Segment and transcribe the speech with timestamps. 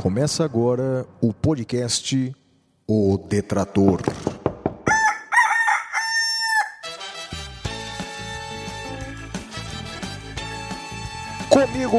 [0.00, 2.34] Começa agora o podcast
[2.88, 4.00] O Detrator.
[11.50, 11.98] Comigo,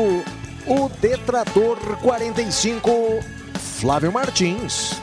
[0.68, 2.90] o Detrator 45,
[3.60, 5.00] Flávio Martins.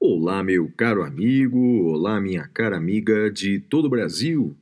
[0.00, 4.56] Olá, meu caro amigo, olá, minha cara amiga de todo o Brasil.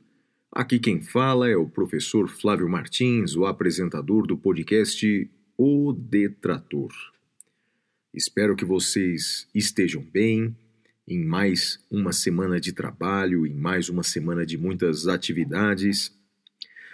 [0.59, 6.91] Aqui quem fala é o professor Flávio Martins, o apresentador do podcast O Detrator.
[8.13, 10.53] Espero que vocês estejam bem
[11.07, 16.13] em mais uma semana de trabalho, em mais uma semana de muitas atividades.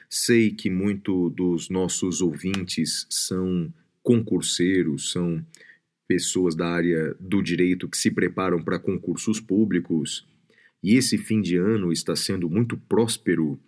[0.07, 3.73] Sei que muito dos nossos ouvintes são
[4.03, 5.43] concurseiros, são
[6.07, 10.23] pessoas da área do direito que se preparam para concursos públicos
[10.85, 13.59] e esse fim de ano está sendo muito próspero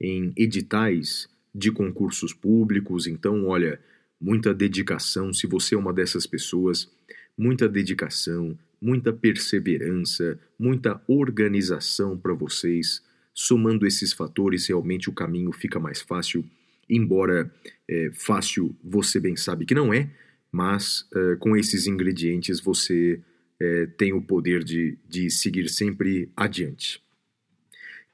[0.00, 3.08] em editais de concursos públicos.
[3.08, 3.80] Então, olha,
[4.20, 5.32] muita dedicação.
[5.32, 6.88] Se você é uma dessas pessoas,
[7.36, 13.02] muita dedicação, muita perseverança, muita organização para vocês.
[13.34, 16.44] Somando esses fatores, realmente o caminho fica mais fácil.
[16.88, 17.52] Embora
[17.88, 20.08] é, fácil, você bem sabe que não é,
[20.52, 23.20] mas é, com esses ingredientes você
[23.60, 27.02] é, tem o poder de, de seguir sempre adiante.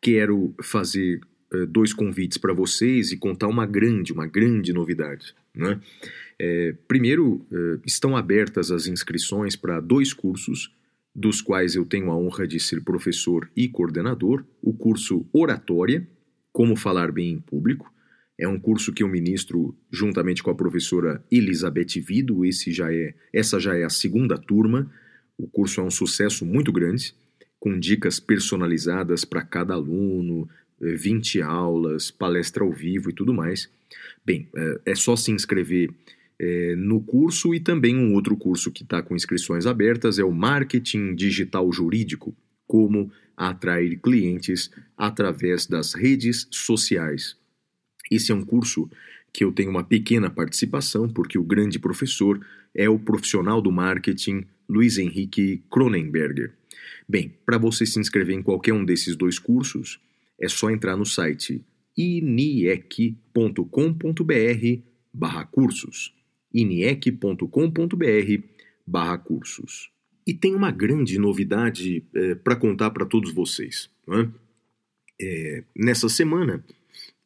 [0.01, 1.21] Quero fazer
[1.53, 5.35] é, dois convites para vocês e contar uma grande, uma grande novidade.
[5.55, 5.81] Né?
[6.39, 10.75] É, primeiro, é, estão abertas as inscrições para dois cursos,
[11.15, 16.07] dos quais eu tenho a honra de ser professor e coordenador: o curso Oratória,
[16.53, 17.91] Como Falar Bem em Público.
[18.39, 22.45] É um curso que eu ministro juntamente com a professora Elizabeth Vido.
[22.45, 24.93] Esse já é, essa já é a segunda turma.
[25.39, 27.15] O curso é um sucesso muito grande,
[27.59, 30.49] com dicas personalizadas para cada aluno,
[30.81, 33.71] 20 eh, aulas, palestra ao vivo e tudo mais.
[34.25, 35.91] Bem, eh, é só se inscrever
[36.39, 40.33] é, no curso e também um outro curso que está com inscrições abertas é o
[40.33, 42.37] Marketing Digital Jurídico,
[42.67, 47.37] como atrair clientes através das redes sociais.
[48.11, 48.89] Esse é um curso
[49.33, 52.41] que eu tenho uma pequena participação, porque o grande professor
[52.75, 56.53] é o profissional do marketing Luiz Henrique Cronenberger.
[57.09, 60.01] Bem, para você se inscrever em qualquer um desses dois cursos,
[60.39, 61.65] é só entrar no site
[61.97, 63.13] iniec.com.br
[65.13, 66.17] barra cursos
[66.57, 68.43] iniec.com.br
[68.87, 69.91] barra cursos.
[70.27, 73.91] E tem uma grande novidade é, para contar para todos vocês.
[74.09, 74.29] É?
[75.21, 76.65] É, nessa semana,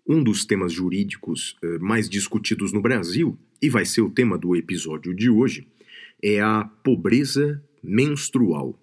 [0.07, 4.57] um dos temas jurídicos é, mais discutidos no Brasil, e vai ser o tema do
[4.57, 5.67] episódio de hoje,
[6.23, 8.79] é a pobreza menstrual.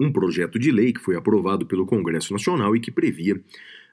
[0.00, 3.42] Um projeto de lei que foi aprovado pelo Congresso Nacional e que previa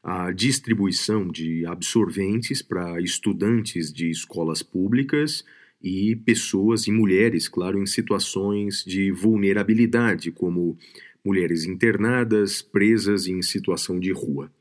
[0.03, 5.43] a distribuição de absorventes para estudantes de escolas públicas
[5.81, 10.77] e pessoas e mulheres, claro, em situações de vulnerabilidade, como
[11.23, 14.51] mulheres internadas, presas em situação de rua.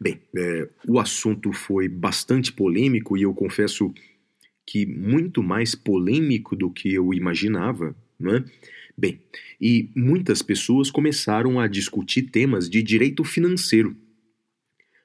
[0.00, 3.92] Bem, é, o assunto foi bastante polêmico e eu confesso
[4.66, 8.44] que muito mais polêmico do que eu imaginava, né?
[8.96, 9.18] Bem,
[9.60, 13.96] e muitas pessoas começaram a discutir temas de direito financeiro,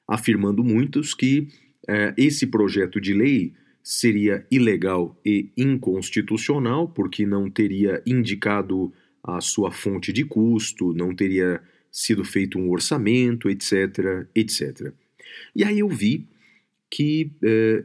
[0.07, 1.47] afirmando muitos que
[1.87, 8.91] é, esse projeto de lei seria ilegal e inconstitucional, porque não teria indicado
[9.23, 11.61] a sua fonte de custo, não teria
[11.91, 14.91] sido feito um orçamento, etc, etc.
[15.55, 16.27] E aí eu vi
[16.89, 17.31] que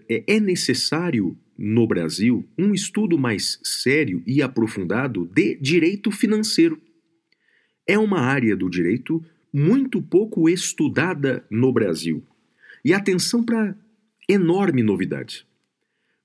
[0.08, 6.80] é, é necessário no Brasil um estudo mais sério e aprofundado de direito financeiro.
[7.86, 9.22] É uma área do direito
[9.52, 12.24] muito pouco estudada no Brasil.
[12.82, 13.76] E atenção para
[14.26, 15.46] enorme novidade.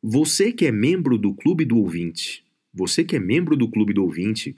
[0.01, 4.03] Você que é membro do Clube do Ouvinte, você que é membro do Clube do
[4.03, 4.55] Ouvinte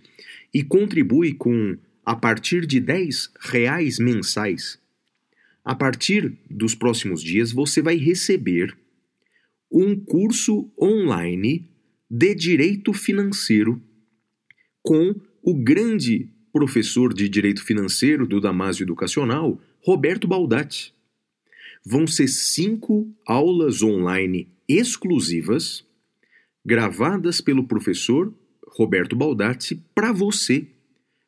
[0.54, 4.80] e contribui com a partir de 10 reais mensais,
[5.66, 8.78] a partir dos próximos dias você vai receber
[9.72, 11.70] um curso online
[12.10, 13.82] de direito financeiro
[14.82, 20.94] com o grande professor de direito financeiro do Damásio Educacional, Roberto Baldatti.
[21.86, 25.86] Vão ser cinco aulas online exclusivas,
[26.66, 28.34] gravadas pelo professor
[28.68, 30.68] Roberto Baldatti para você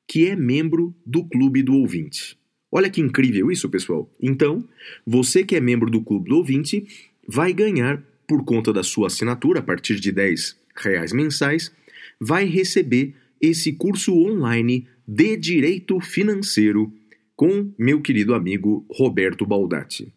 [0.07, 2.38] que é membro do Clube do Ouvinte.
[2.71, 4.12] Olha que incrível isso, pessoal.
[4.19, 4.68] Então,
[5.06, 6.88] você que é membro do Clube do Ouvinte
[7.27, 11.73] vai ganhar por conta da sua assinatura, a partir de 10 reais mensais,
[12.21, 16.93] vai receber esse curso online de Direito Financeiro
[17.35, 20.13] com meu querido amigo Roberto Baldatti.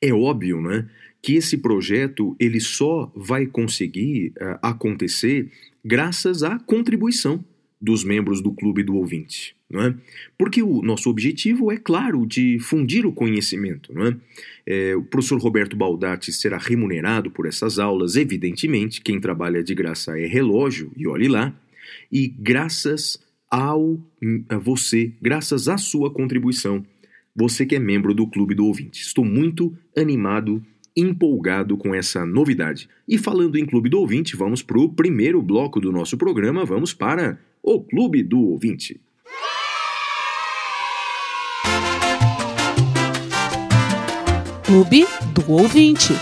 [0.00, 0.88] É óbvio, né,
[1.20, 5.50] que esse projeto ele só vai conseguir uh, acontecer
[5.84, 7.44] graças à contribuição
[7.78, 9.54] dos membros do clube do ouvinte.
[9.72, 9.94] Não é?
[10.36, 13.92] Porque o nosso objetivo é, claro, de fundir o conhecimento.
[13.94, 14.16] Não é?
[14.66, 20.18] É, o professor Roberto Baldatti será remunerado por essas aulas, evidentemente, quem trabalha de graça
[20.18, 21.54] é relógio, e olhe lá,
[22.10, 23.18] e graças
[23.50, 23.98] ao
[24.48, 26.84] a você, graças à sua contribuição,
[27.34, 29.02] você que é membro do Clube do Ouvinte.
[29.02, 30.62] Estou muito animado,
[30.96, 32.88] empolgado com essa novidade.
[33.08, 36.92] E falando em Clube do Ouvinte, vamos para o primeiro bloco do nosso programa, vamos
[36.92, 39.00] para o Clube do Ouvinte.
[44.72, 45.04] Clube
[45.34, 46.14] do Ouvinte.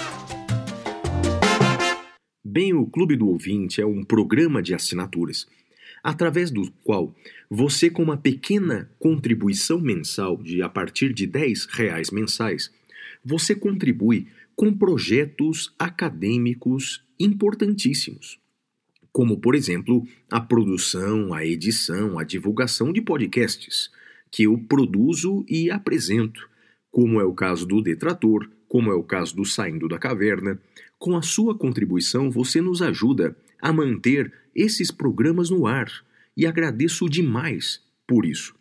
[2.45, 5.47] Bem, o Clube do Ouvinte é um programa de assinaturas,
[6.03, 7.15] através do qual
[7.49, 12.73] você, com uma pequena contribuição mensal de a partir de 10 reais mensais,
[13.25, 14.27] você contribui
[14.57, 18.41] com projetos acadêmicos importantíssimos
[19.13, 23.91] como, por exemplo, a produção, a edição, a divulgação de podcasts,
[24.29, 26.50] que eu produzo e apresento,
[26.91, 30.61] como é o caso do Detrator, como é o caso do Saindo da Caverna.
[30.99, 35.91] Com a sua contribuição, você nos ajuda a manter esses programas no ar
[36.37, 38.55] e agradeço demais por isso.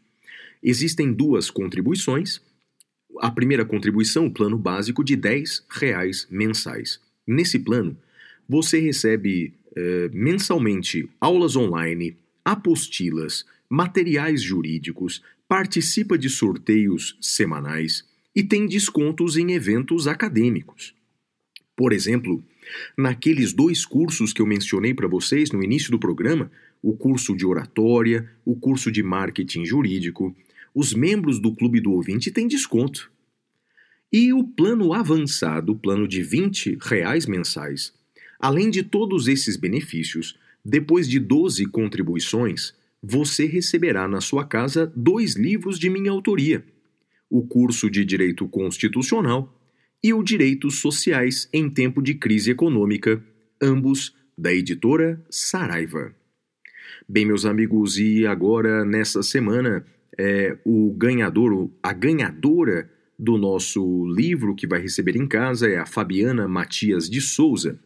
[0.61, 2.41] Existem duas contribuições.
[3.19, 6.99] A primeira contribuição, o plano básico de R$ reais mensais.
[7.25, 7.97] Nesse plano,
[8.47, 18.05] você recebe eh, mensalmente aulas online, apostilas, materiais jurídicos, participa de sorteios semanais
[18.35, 20.95] e tem descontos em eventos acadêmicos.
[21.75, 22.43] Por exemplo,
[22.97, 27.45] naqueles dois cursos que eu mencionei para vocês no início do programa, o curso de
[27.45, 30.35] oratória, o curso de marketing jurídico,
[30.73, 33.11] os membros do Clube do Ouvinte têm desconto.
[34.11, 37.93] E o plano avançado, plano de 20 reais mensais,
[38.39, 42.73] Além de todos esses benefícios, depois de 12 contribuições,
[43.03, 46.63] você receberá na sua casa dois livros de minha autoria:
[47.29, 49.53] o curso de Direito Constitucional
[50.03, 53.23] e o Direitos Sociais em Tempo de Crise Econômica,
[53.61, 56.15] ambos da editora Saraiva.
[57.07, 59.85] Bem, meus amigos, e agora nessa semana,
[60.17, 65.85] é, o ganhador, a ganhadora do nosso livro que vai receber em casa é a
[65.85, 67.77] Fabiana Matias de Souza.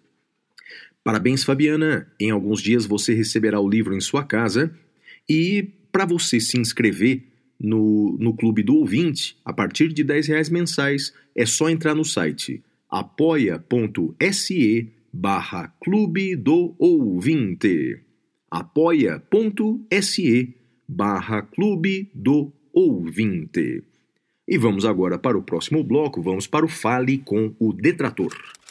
[1.03, 2.07] Parabéns, Fabiana!
[2.19, 4.73] Em alguns dias você receberá o livro em sua casa
[5.27, 7.32] e para você se inscrever
[7.63, 12.03] no, no Clube do Ouvinte, a partir de 10 reais mensais, é só entrar no
[12.03, 17.99] site apoia.se barra Clube do Ouvinte.
[18.51, 20.55] apoia.se
[20.87, 23.81] barra Clube do Ouvinte.
[24.47, 28.29] E vamos agora para o próximo bloco, vamos para o Fale com o Detrator.
[28.29, 28.62] detrator.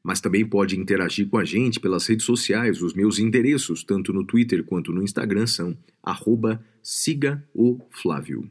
[0.00, 2.80] Mas também pode interagir com a gente pelas redes sociais.
[2.80, 8.48] Os meus endereços, tanto no Twitter quanto no Instagram, são arroba siga o Flávio.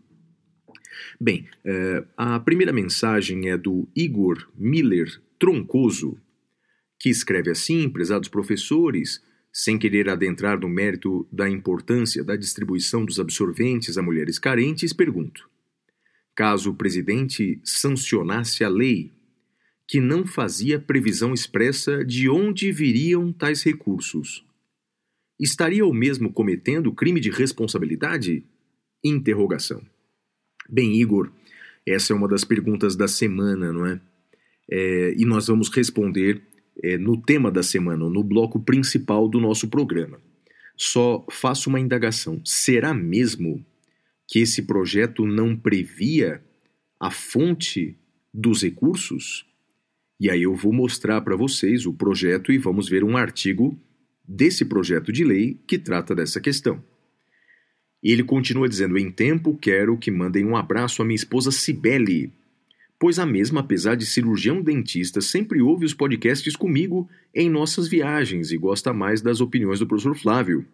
[1.21, 6.17] Bem, uh, a primeira mensagem é do Igor Miller Troncoso,
[7.05, 9.21] que escreve assim: prezados professores,
[9.53, 15.47] sem querer adentrar no mérito da importância da distribuição dos absorventes a mulheres carentes, pergunto:
[16.33, 19.11] caso o presidente sancionasse a lei
[19.87, 24.43] que não fazia previsão expressa de onde viriam tais recursos,
[25.39, 28.43] estaria o mesmo cometendo crime de responsabilidade?
[29.03, 29.79] Interrogação.
[30.67, 31.31] Bem, Igor,
[31.85, 34.01] essa é uma das perguntas da semana, não é?
[34.67, 36.41] é e nós vamos responder
[36.83, 40.19] é, no tema da semana, no bloco principal do nosso programa.
[40.77, 43.65] Só faço uma indagação: será mesmo
[44.27, 46.43] que esse projeto não previa
[46.99, 47.97] a fonte
[48.33, 49.45] dos recursos?
[50.19, 53.77] E aí eu vou mostrar para vocês o projeto e vamos ver um artigo
[54.27, 56.83] desse projeto de lei que trata dessa questão.
[58.01, 62.31] Ele continua dizendo: Em tempo, quero que mandem um abraço à minha esposa Cibele,
[62.99, 68.51] pois a mesma, apesar de cirurgião dentista, sempre ouve os podcasts comigo em nossas viagens
[68.51, 70.65] e gosta mais das opiniões do professor Flávio,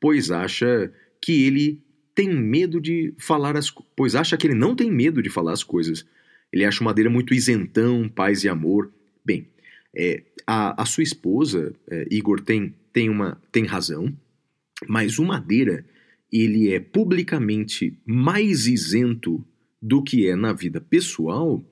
[0.00, 1.80] pois acha que ele
[2.14, 5.62] tem medo de falar as pois acha que ele não tem medo de falar as
[5.62, 6.04] coisas.
[6.52, 8.90] Ele acha o Madeira muito isentão, paz e amor.
[9.24, 9.46] Bem,
[9.94, 14.12] é, a, a, sua esposa, é, Igor, tem, tem, uma, tem razão,
[14.88, 15.84] mas o Madeira
[16.32, 19.44] ele é publicamente mais isento
[19.80, 21.64] do que é na vida pessoal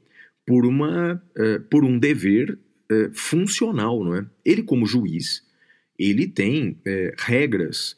[0.46, 2.52] por, uma, uh, por um dever
[2.90, 4.26] uh, funcional, não é?
[4.44, 5.42] Ele como juiz,
[5.98, 7.96] ele tem uh, regras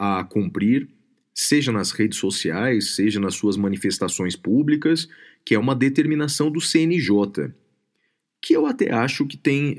[0.00, 0.88] a cumprir,
[1.32, 5.08] seja nas redes sociais, seja nas suas manifestações públicas,
[5.46, 7.54] que é uma determinação do CNJ,
[8.42, 9.76] que eu até acho que tem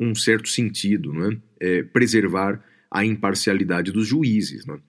[0.00, 1.82] um, certo sentido, não é?
[1.82, 4.80] preservar a imparcialidade dos juízes, não é?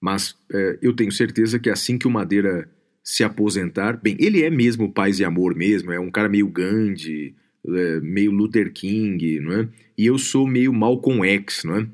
[0.00, 0.36] Mas
[0.82, 2.68] eu tenho certeza que assim que o Madeira
[3.10, 4.00] se aposentar.
[4.00, 7.34] Bem, ele é mesmo paz e amor mesmo, é um cara meio Gandhi,
[7.66, 9.68] é, meio Luther King, não é?
[9.98, 11.88] E eu sou meio Malcolm X, não é?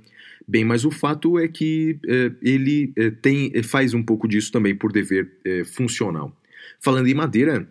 [0.47, 4.53] Bem, mas o fato é que é, ele é, tem, é, faz um pouco disso
[4.53, 6.39] também por dever é, funcional.
[6.83, 7.67] Falando em Madeira,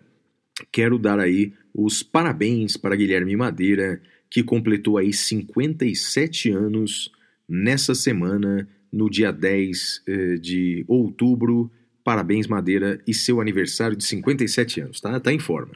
[0.72, 7.12] quero dar aí os parabéns para Guilherme Madeira, que completou aí 57 anos
[7.48, 11.70] nessa semana, no dia 10 é, de outubro
[12.06, 15.18] Parabéns, Madeira, e seu aniversário de 57 anos, tá?
[15.18, 15.74] Tá em forma.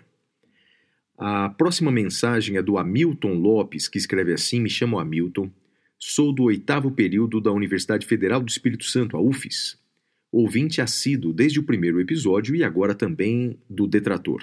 [1.19, 5.51] A próxima mensagem é do Hamilton Lopes, que escreve assim: Me chamo Hamilton,
[5.99, 9.77] sou do oitavo período da Universidade Federal do Espírito Santo, a UFES.
[10.31, 14.41] Ouvinte assíduo desde o primeiro episódio e agora também do Detrator.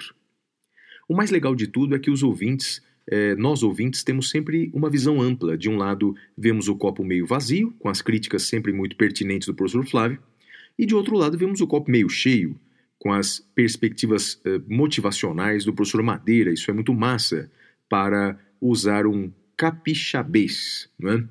[1.08, 4.90] O mais legal de tudo é que os ouvintes, eh, nós ouvintes, temos sempre uma
[4.90, 5.56] visão ampla.
[5.56, 9.54] De um lado, vemos o copo meio vazio, com as críticas sempre muito pertinentes do
[9.54, 10.20] professor Flávio,
[10.78, 12.58] e de outro lado, vemos o copo meio cheio,
[12.98, 16.52] com as perspectivas uh, motivacionais do professor Madeira.
[16.52, 17.50] Isso é muito massa
[17.88, 21.24] para usar um capixabês, não é?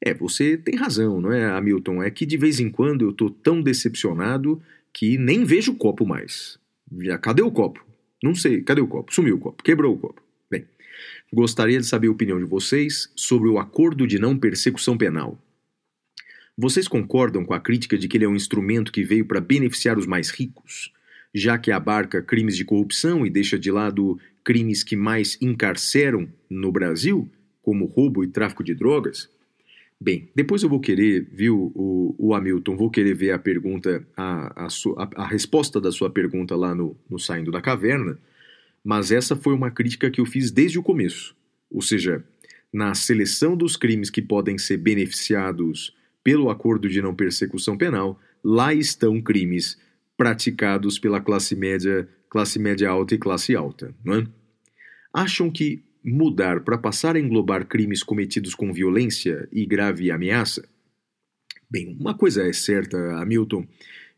[0.00, 2.02] É, você tem razão, não é, Hamilton?
[2.02, 6.06] É que de vez em quando eu estou tão decepcionado que nem vejo o copo
[6.06, 6.58] mais.
[7.00, 7.84] Já, cadê o copo?
[8.22, 9.12] Não sei, cadê o copo?
[9.12, 10.22] Sumiu o copo, quebrou o copo.
[10.50, 10.64] Bem,
[11.32, 15.38] gostaria de saber a opinião de vocês sobre o acordo de não persecução penal.
[16.60, 19.96] Vocês concordam com a crítica de que ele é um instrumento que veio para beneficiar
[19.96, 20.92] os mais ricos,
[21.32, 26.72] já que abarca crimes de corrupção e deixa de lado crimes que mais encarceram no
[26.72, 27.30] Brasil,
[27.62, 29.30] como roubo e tráfico de drogas?
[30.00, 34.64] Bem, depois eu vou querer, viu, o, o Hamilton, vou querer ver a pergunta, a,
[34.64, 38.18] a, a, a resposta da sua pergunta lá no, no Saindo da Caverna,
[38.82, 41.36] mas essa foi uma crítica que eu fiz desde o começo.
[41.70, 42.24] Ou seja,
[42.72, 45.96] na seleção dos crimes que podem ser beneficiados
[46.28, 49.80] pelo acordo de não persecução penal, lá estão crimes
[50.14, 54.26] praticados pela classe média, classe média alta e classe alta, é?
[55.10, 60.68] Acham que mudar para passar a englobar crimes cometidos com violência e grave ameaça?
[61.70, 63.66] Bem, uma coisa é certa, Hamilton,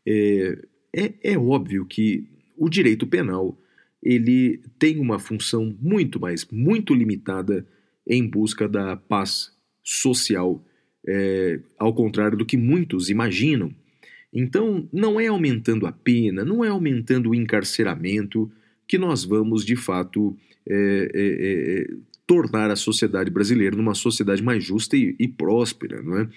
[0.05, 0.57] é,
[0.93, 2.27] é, é óbvio que
[2.57, 3.57] o direito penal
[4.03, 7.65] ele tem uma função muito mais, muito limitada
[8.05, 10.61] em busca da paz social
[11.07, 13.73] é, ao contrário do que muitos imaginam.
[14.33, 18.49] Então, não é aumentando a pena, não é aumentando o encarceramento
[18.87, 21.87] que nós vamos, de fato, é, é, é,
[22.25, 26.01] tornar a sociedade brasileira numa sociedade mais justa e, e próspera.
[26.01, 26.29] Não é?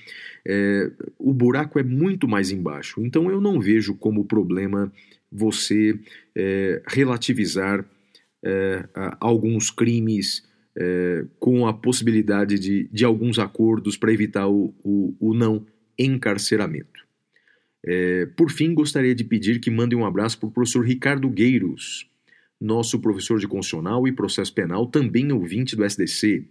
[0.47, 0.91] é?
[1.19, 3.01] o buraco é muito mais embaixo.
[3.05, 4.93] Então, eu não vejo como problema
[5.31, 5.99] você
[6.35, 7.85] é, relativizar
[9.21, 10.43] alguns crimes
[10.77, 15.65] é, com a possibilidade de, de alguns acordos para evitar o, o, o, não
[15.99, 17.05] encarceramento.
[17.85, 22.09] É, por fim, gostaria de pedir que mandem um abraço para o professor Ricardo Gueiros,
[22.61, 26.45] nosso professor de constitucional e processo penal, também ouvinte do SDC.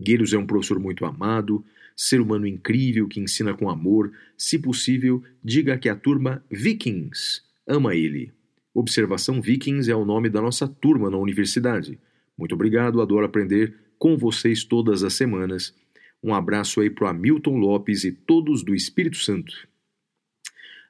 [0.00, 1.64] Gueiros é um professor muito amado,
[1.96, 4.12] ser humano incrível que ensina com amor.
[4.36, 8.32] Se possível, diga que a turma Vikings ama ele.
[8.72, 11.98] Observação Vikings é o nome da nossa turma na universidade.
[12.38, 15.74] Muito obrigado, adoro aprender com vocês todas as semanas.
[16.22, 19.52] Um abraço aí para o Hamilton Lopes e todos do Espírito Santo.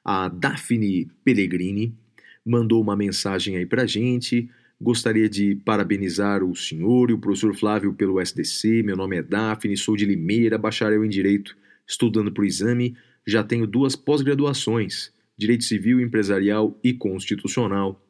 [0.05, 1.97] A Daphne Pellegrini
[2.45, 4.49] mandou uma mensagem aí para a gente.
[4.81, 8.81] Gostaria de parabenizar o senhor e o professor Flávio pelo SDC.
[8.83, 12.95] Meu nome é Daphne, sou de Limeira, bacharel em Direito, estudando para o exame.
[13.27, 18.01] Já tenho duas pós-graduações, Direito Civil, Empresarial e Constitucional.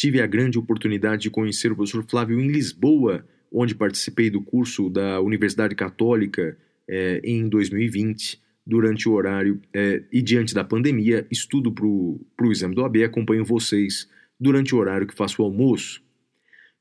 [0.00, 4.88] Tive a grande oportunidade de conhecer o professor Flávio em Lisboa, onde participei do curso
[4.88, 6.56] da Universidade Católica
[6.88, 8.40] eh, em 2020.
[8.66, 13.44] Durante o horário eh, e diante da pandemia, estudo para o exame do AB, acompanho
[13.44, 14.08] vocês
[14.40, 16.02] durante o horário que faço o almoço.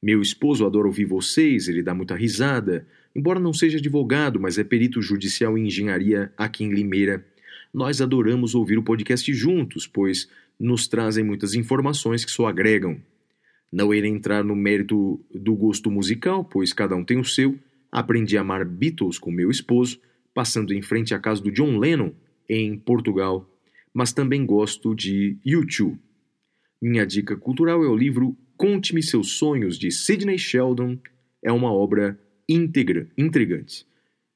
[0.01, 2.88] Meu esposo adora ouvir vocês, ele dá muita risada.
[3.13, 7.25] Embora não seja advogado, mas é perito judicial em engenharia aqui em Limeira.
[7.73, 12.99] Nós adoramos ouvir o podcast juntos, pois nos trazem muitas informações que só agregam.
[13.71, 17.57] Não irei entrar no mérito do gosto musical, pois cada um tem o seu.
[17.91, 19.99] Aprendi a amar Beatles com meu esposo,
[20.33, 22.11] passando em frente à casa do John Lennon,
[22.49, 23.49] em Portugal.
[23.93, 25.99] Mas também gosto de YouTube.
[26.81, 30.97] Minha dica cultural é o livro Conte-me Seus Sonhos, de Sidney Sheldon.
[31.43, 33.85] É uma obra íntegra, intrigante.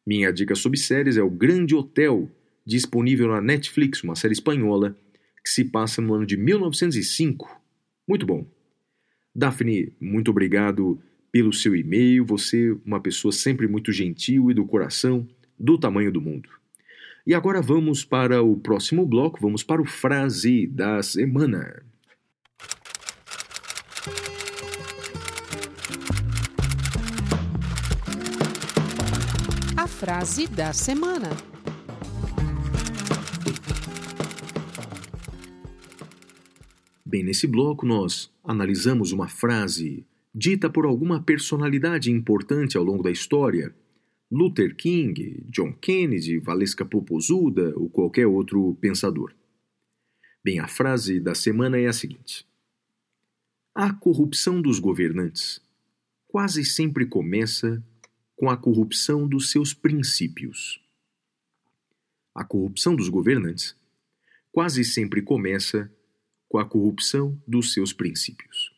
[0.05, 2.29] Minha dica sobre séries é O Grande Hotel,
[2.65, 4.97] disponível na Netflix, uma série espanhola
[5.43, 7.61] que se passa no ano de 1905.
[8.07, 8.47] Muito bom.
[9.35, 10.99] Daphne, muito obrigado
[11.31, 12.25] pelo seu e-mail.
[12.25, 15.27] Você uma pessoa sempre muito gentil e do coração,
[15.59, 16.49] do tamanho do mundo.
[17.25, 21.83] E agora vamos para o próximo bloco, vamos para o frase da semana.
[29.77, 31.52] A frase da semana.
[37.13, 40.03] Bem, nesse bloco nós analisamos uma frase
[40.33, 43.71] dita por alguma personalidade importante ao longo da história.
[44.31, 49.31] Luther King, John Kennedy, Valesca Popozuda ou qualquer outro pensador.
[50.43, 52.47] Bem, a frase da semana é a seguinte:
[53.75, 55.61] A corrupção dos governantes
[56.27, 57.79] quase sempre começa
[58.35, 60.81] com a corrupção dos seus princípios.
[62.33, 63.75] A corrupção dos governantes
[64.51, 65.91] quase sempre começa
[66.53, 68.71] com a corrupção dos seus princípios.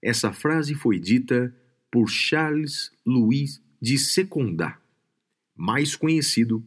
[0.00, 1.54] Essa frase foi dita
[1.90, 4.78] por Charles Louis de Secondat,
[5.54, 6.64] mais conhecido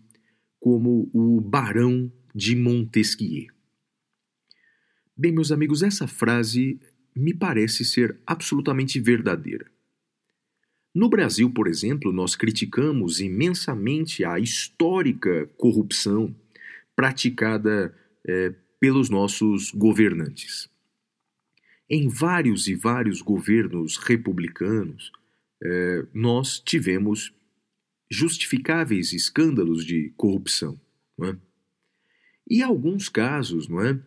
[0.59, 3.47] como o Barão de Montesquieu.
[5.17, 6.79] Bem, meus amigos, essa frase
[7.15, 9.65] me parece ser absolutamente verdadeira.
[10.93, 16.35] No Brasil, por exemplo, nós criticamos imensamente a histórica corrupção
[16.95, 17.91] praticada
[18.27, 20.69] é, pelos nossos governantes.
[21.87, 25.11] Em vários e vários governos republicanos,
[25.63, 27.33] eh, nós tivemos
[28.09, 30.79] justificáveis escândalos de corrupção.
[31.23, 31.35] É?
[32.49, 33.99] E alguns casos, não é?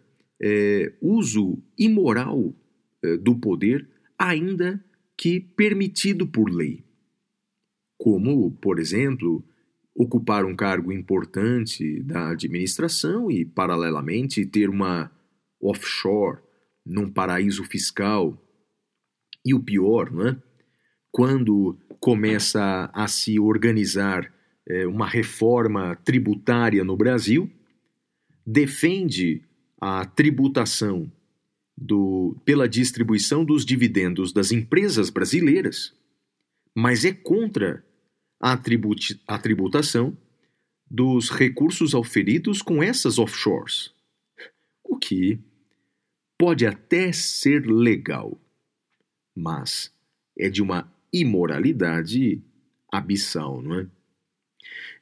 [0.43, 2.55] é uso imoral
[3.03, 4.85] é, do poder, ainda
[5.17, 6.85] que permitido por lei.
[7.97, 9.43] Como, por exemplo,
[9.95, 15.11] ocupar um cargo importante da administração e, paralelamente, ter uma
[15.61, 16.41] offshore
[16.85, 18.37] num paraíso fiscal.
[19.45, 20.37] E o pior, né?
[21.13, 24.33] quando começa a se organizar
[24.69, 27.49] é, uma reforma tributária no Brasil,
[28.45, 29.43] defende
[29.81, 31.11] a tributação
[31.77, 35.93] do, pela distribuição dos dividendos das empresas brasileiras,
[36.75, 37.85] mas é contra
[38.45, 40.15] a, tribut a tributação
[40.91, 43.91] dos recursos auferidos com essas offshores.
[44.85, 45.39] O que
[46.37, 48.39] pode até ser legal,
[49.35, 49.91] mas
[50.39, 52.43] é de uma imoralidade
[52.93, 53.87] abissal, não é?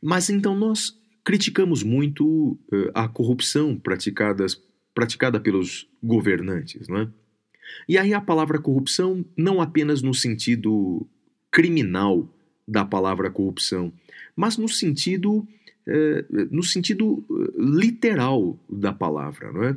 [0.00, 4.62] Mas então nós criticamos muito uh, a corrupção praticadas,
[4.94, 7.08] praticada pelos governantes, não é?
[7.88, 11.04] E aí a palavra corrupção não apenas no sentido
[11.50, 12.32] criminal
[12.66, 13.92] da palavra corrupção,
[14.36, 15.46] mas no sentido,
[15.86, 19.52] é, no sentido eh, literal da palavra.
[19.52, 19.76] Não é?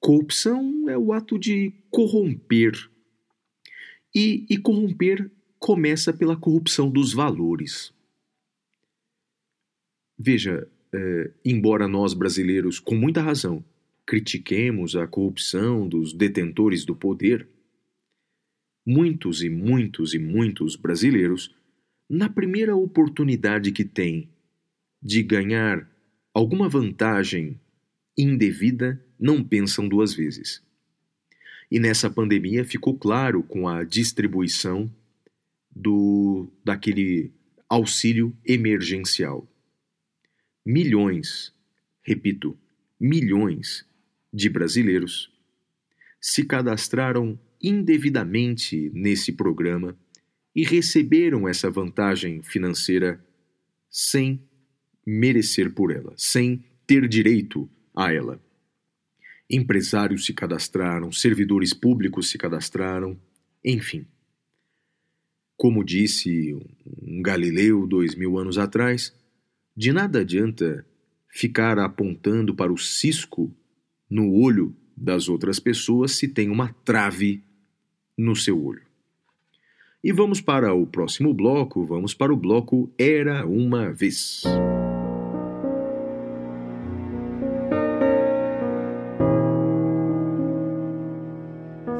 [0.00, 2.72] Corrupção é o ato de corromper.
[4.14, 7.92] E, e corromper começa pela corrupção dos valores.
[10.18, 13.64] Veja, é, embora nós brasileiros, com muita razão,
[14.06, 17.46] critiquemos a corrupção dos detentores do poder,
[18.86, 21.54] muitos e muitos e muitos brasileiros
[22.08, 24.30] na primeira oportunidade que tem
[25.02, 25.88] de ganhar
[26.32, 27.60] alguma vantagem
[28.16, 30.62] indevida, não pensam duas vezes.
[31.70, 34.92] E nessa pandemia ficou claro com a distribuição
[35.74, 37.32] do daquele
[37.68, 39.46] auxílio emergencial.
[40.64, 41.52] Milhões,
[42.02, 42.58] repito,
[42.98, 43.86] milhões
[44.32, 45.30] de brasileiros
[46.20, 49.96] se cadastraram indevidamente nesse programa
[50.58, 53.24] e receberam essa vantagem financeira
[53.88, 54.42] sem
[55.06, 58.42] merecer por ela, sem ter direito a ela.
[59.48, 63.16] Empresários se cadastraram, servidores públicos se cadastraram,
[63.64, 64.04] enfim.
[65.56, 66.52] Como disse
[67.02, 69.14] um Galileu dois mil anos atrás,
[69.76, 70.84] de nada adianta
[71.28, 73.54] ficar apontando para o cisco
[74.10, 77.44] no olho das outras pessoas se tem uma trave
[78.16, 78.87] no seu olho.
[80.02, 84.44] E vamos para o próximo bloco, vamos para o bloco Era uma Vez.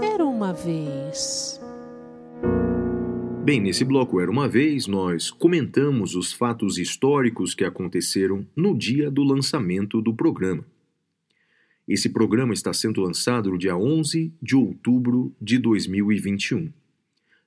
[0.00, 1.60] Era uma vez.
[3.44, 9.10] Bem, nesse bloco Era uma Vez, nós comentamos os fatos históricos que aconteceram no dia
[9.10, 10.64] do lançamento do programa.
[11.88, 16.72] Esse programa está sendo lançado no dia 11 de outubro de 2021.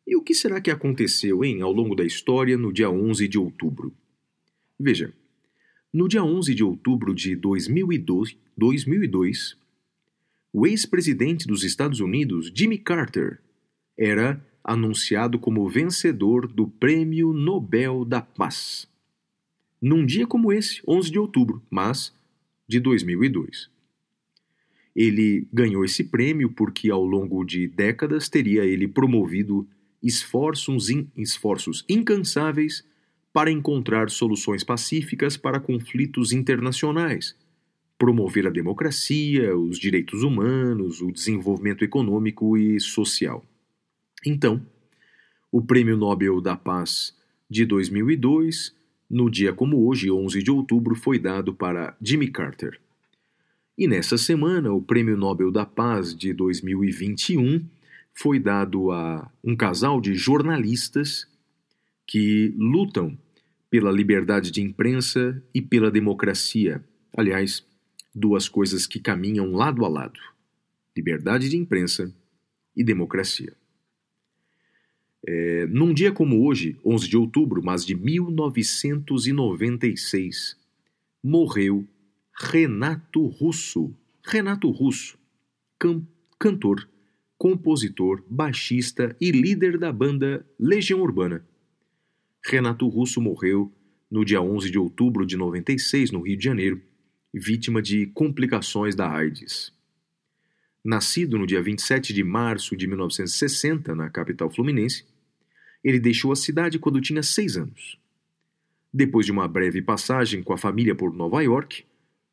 [0.05, 3.37] E o que será que aconteceu, hein, ao longo da história no dia 11 de
[3.37, 3.93] outubro?
[4.79, 5.13] Veja,
[5.93, 9.61] no dia 11 de outubro de 2002, 2002
[10.53, 13.39] o ex-presidente dos Estados Unidos, Jimmy Carter,
[13.97, 18.85] era anunciado como vencedor do Prêmio Nobel da Paz.
[19.81, 22.13] Num dia como esse, 11 de outubro, mas
[22.67, 23.69] de 2002.
[24.93, 29.65] Ele ganhou esse prêmio porque, ao longo de décadas, teria ele promovido
[30.01, 32.83] esforços, in, esforços incansáveis
[33.33, 37.35] para encontrar soluções pacíficas para conflitos internacionais,
[37.97, 43.45] promover a democracia, os direitos humanos, o desenvolvimento econômico e social.
[44.25, 44.65] Então,
[45.51, 47.15] o Prêmio Nobel da Paz
[47.49, 48.75] de 2002,
[49.09, 52.79] no dia como hoje, 11 de outubro, foi dado para Jimmy Carter.
[53.77, 57.65] E nessa semana, o Prêmio Nobel da Paz de 2021
[58.13, 61.27] foi dado a um casal de jornalistas
[62.05, 63.17] que lutam
[63.69, 66.83] pela liberdade de imprensa e pela democracia.
[67.15, 67.65] Aliás,
[68.13, 70.19] duas coisas que caminham lado a lado:
[70.95, 72.13] liberdade de imprensa
[72.75, 73.55] e democracia.
[75.25, 80.57] É, num dia como hoje, 11 de outubro, mas de 1996,
[81.23, 81.87] morreu
[82.33, 83.95] Renato Russo.
[84.23, 85.17] Renato Russo,
[85.79, 86.05] can
[86.39, 86.87] cantor
[87.41, 91.43] compositor, baixista e líder da banda Legião Urbana.
[92.45, 93.73] Renato Russo morreu
[94.11, 96.79] no dia 11 de outubro de 96, no Rio de Janeiro,
[97.33, 99.73] vítima de complicações da AIDS.
[100.85, 105.03] Nascido no dia 27 de março de 1960, na capital fluminense,
[105.83, 107.97] ele deixou a cidade quando tinha seis anos.
[108.93, 111.85] Depois de uma breve passagem com a família por Nova York,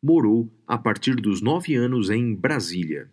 [0.02, 3.10] morou a partir dos nove anos em Brasília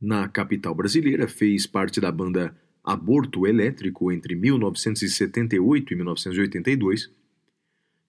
[0.00, 7.12] na capital brasileira, fez parte da banda Aborto Elétrico entre 1978 e 1982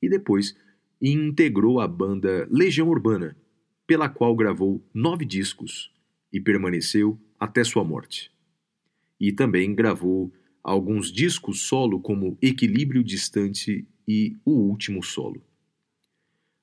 [0.01, 0.55] e depois
[1.01, 3.35] integrou a banda Legião Urbana,
[3.85, 5.91] pela qual gravou nove discos
[6.31, 8.31] e permaneceu até sua morte.
[9.19, 10.31] E também gravou
[10.63, 15.48] alguns discos solo como Equilíbrio Distante e O Último Solo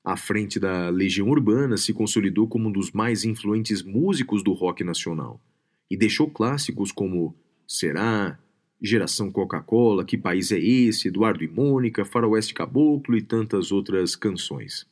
[0.07, 4.85] à frente da Legião Urbana, se consolidou como um dos mais influentes músicos do rock
[4.85, 5.40] nacional
[5.90, 7.35] e deixou clássicos como
[7.66, 8.38] Será,
[8.81, 14.87] Geração Coca-Cola, Que País é Esse, Eduardo e Mônica, Faroeste Caboclo e tantas outras canções.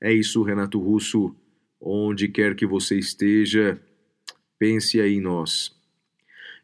[0.00, 1.32] É isso, Renato Russo.
[1.80, 3.80] Onde quer que você esteja,
[4.58, 5.72] pense aí em nós.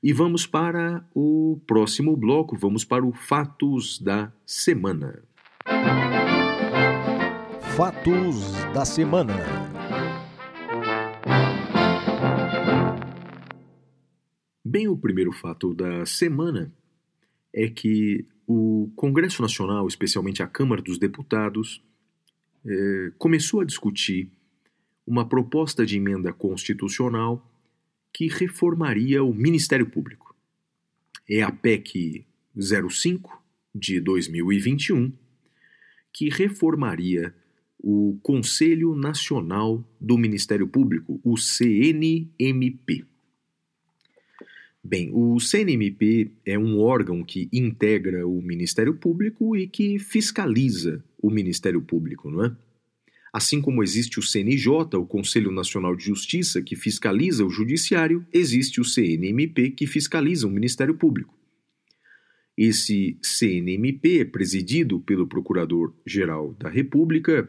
[0.02, 5.22] E vamos para o próximo bloco, vamos para o Fatos da Semana.
[7.76, 9.34] Fatos da semana.
[14.64, 16.72] Bem, o primeiro fato da semana
[17.54, 21.82] é que o Congresso Nacional, especialmente a Câmara dos Deputados,
[22.66, 24.30] é, começou a discutir
[25.06, 27.48] uma proposta de emenda constitucional
[28.12, 30.34] que reformaria o Ministério Público.
[31.28, 32.26] É a PEC
[32.58, 33.42] 05
[33.74, 35.12] de 2021
[36.12, 37.34] que reformaria
[37.82, 43.04] o Conselho Nacional do Ministério Público, o CNMP.
[44.82, 51.30] Bem, o CNMP é um órgão que integra o Ministério Público e que fiscaliza o
[51.30, 52.56] Ministério Público, não é?
[53.32, 58.80] Assim como existe o CNJ, o Conselho Nacional de Justiça, que fiscaliza o Judiciário, existe
[58.80, 61.38] o CNMP, que fiscaliza o Ministério Público.
[62.56, 67.48] Esse CNMP é presidido pelo Procurador-Geral da República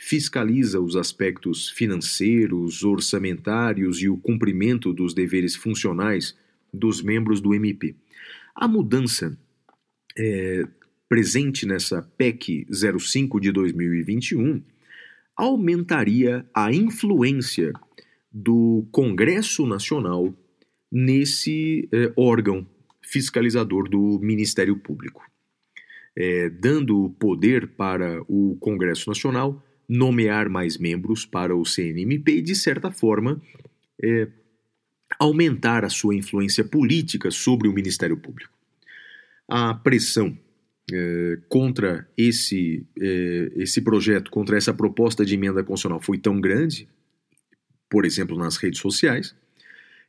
[0.00, 6.36] fiscaliza os aspectos financeiros, orçamentários e o cumprimento dos deveres funcionais
[6.72, 7.96] dos membros do MP.
[8.54, 9.36] A mudança
[10.16, 10.62] é,
[11.08, 14.62] presente nessa PEC 05 de 2021
[15.36, 17.72] aumentaria a influência
[18.32, 20.32] do Congresso Nacional
[20.92, 22.64] nesse é, órgão
[23.02, 25.24] fiscalizador do Ministério Público,
[26.16, 32.54] é, dando poder para o Congresso Nacional nomear mais membros para o CNMP e, de
[32.54, 33.40] certa forma,
[34.02, 34.28] é,
[35.18, 38.52] aumentar a sua influência política sobre o Ministério Público.
[39.48, 40.36] A pressão
[40.90, 46.88] eh, contra esse, eh, esse projeto, contra essa proposta de emenda constitucional foi tão grande,
[47.90, 49.34] por exemplo, nas redes sociais,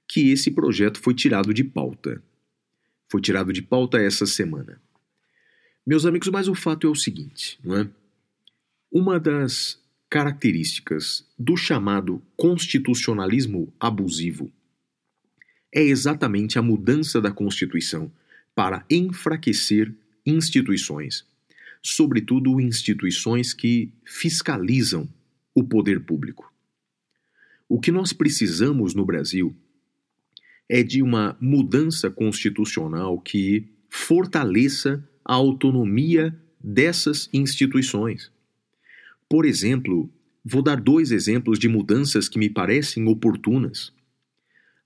[0.08, 2.24] que esse projeto foi tirado de pauta.
[3.12, 4.82] Foi tirado de pauta essa semana.
[5.86, 7.90] Meus amigos, mas o fato é o seguinte, não é?
[8.92, 14.52] Uma das características do chamado constitucionalismo abusivo
[15.72, 18.12] é exatamente a mudança da Constituição
[18.56, 19.94] para enfraquecer
[20.26, 21.24] instituições,
[21.84, 25.08] sobretudo instituições que fiscalizam
[25.54, 26.52] o poder público.
[27.68, 29.56] O que nós precisamos no Brasil
[30.68, 38.32] é de uma mudança constitucional que fortaleça a autonomia dessas instituições.
[39.30, 40.10] Por exemplo,
[40.44, 43.94] vou dar dois exemplos de mudanças que me parecem oportunas.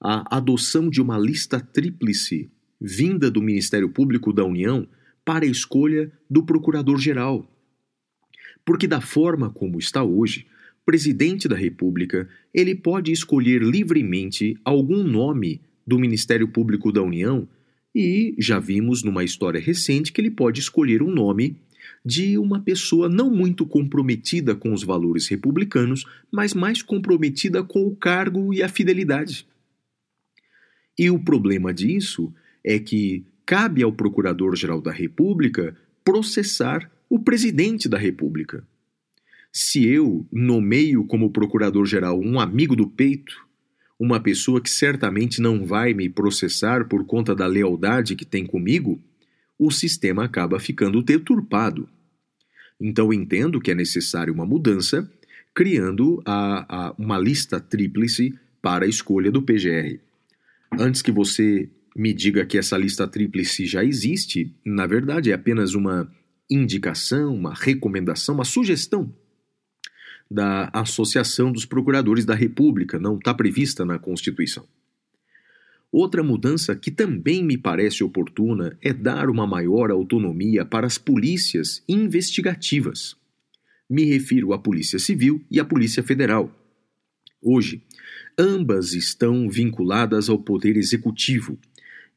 [0.01, 4.85] A adoção de uma lista tríplice vinda do Ministério Público da União
[5.23, 7.49] para a escolha do Procurador-Geral.
[8.65, 10.45] Porque da forma como está hoje,
[10.85, 17.47] presidente da República, ele pode escolher livremente algum nome do Ministério Público da União
[17.95, 21.55] e já vimos numa história recente que ele pode escolher um nome
[22.05, 27.95] de uma pessoa não muito comprometida com os valores republicanos, mas mais comprometida com o
[27.95, 29.47] cargo e a fidelidade.
[30.97, 37.97] E o problema disso é que cabe ao Procurador-Geral da República processar o presidente da
[37.97, 38.65] República.
[39.51, 43.47] Se eu nomeio como Procurador-Geral um amigo do peito,
[43.99, 48.99] uma pessoa que certamente não vai me processar por conta da lealdade que tem comigo,
[49.57, 51.87] o sistema acaba ficando deturpado.
[52.79, 55.09] Então entendo que é necessária uma mudança,
[55.53, 59.99] criando a, a, uma lista tríplice para a escolha do PGR.
[60.79, 65.75] Antes que você me diga que essa lista tríplice já existe, na verdade é apenas
[65.75, 66.11] uma
[66.49, 69.13] indicação, uma recomendação, uma sugestão
[70.29, 74.67] da Associação dos Procuradores da República, não está prevista na Constituição.
[75.93, 81.83] Outra mudança que também me parece oportuna é dar uma maior autonomia para as polícias
[81.87, 83.15] investigativas.
[83.87, 86.51] Me refiro à Polícia Civil e à Polícia Federal.
[87.39, 87.83] Hoje,
[88.35, 91.59] ambas estão vinculadas ao Poder Executivo.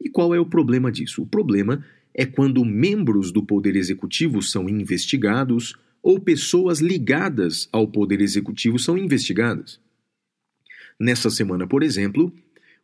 [0.02, 1.20] E qual é o problema disso?
[1.20, 1.84] O problema
[2.14, 8.96] é quando membros do Poder Executivo são investigados ou pessoas ligadas ao Poder Executivo são
[8.96, 9.78] investigadas.
[10.98, 12.32] Nessa semana, por exemplo,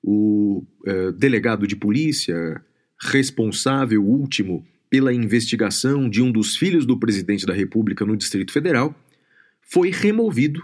[0.03, 2.61] o uh, delegado de polícia,
[3.01, 8.95] responsável último pela investigação de um dos filhos do presidente da República no Distrito Federal,
[9.63, 10.63] foi removido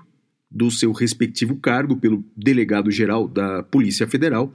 [0.51, 4.55] do seu respectivo cargo pelo delegado-geral da Polícia Federal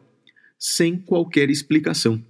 [0.57, 2.23] sem qualquer explicação.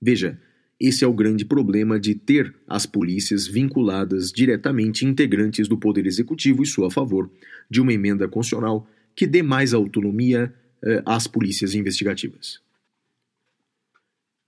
[0.00, 0.40] Veja,
[0.78, 6.62] esse é o grande problema de ter as polícias vinculadas diretamente integrantes do Poder Executivo
[6.62, 7.30] e sua favor
[7.70, 10.52] de uma emenda constitucional que dê mais autonomia
[11.04, 12.60] às polícias investigativas.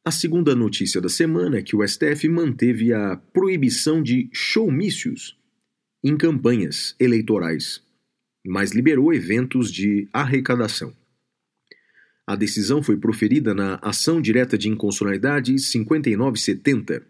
[0.04, 5.36] A segunda notícia da semana é que o STF manteve a proibição de showmícios
[6.02, 7.82] em campanhas eleitorais,
[8.46, 10.96] mas liberou eventos de arrecadação.
[12.26, 17.02] A decisão foi proferida na Ação Direta de Inconstitucionalidade 5970.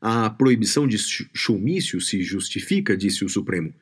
[0.00, 0.96] A proibição de
[1.34, 3.74] showmício se justifica, disse o Supremo,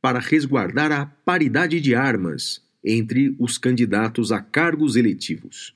[0.00, 5.74] para resguardar a paridade de armas entre os candidatos a cargos eletivos.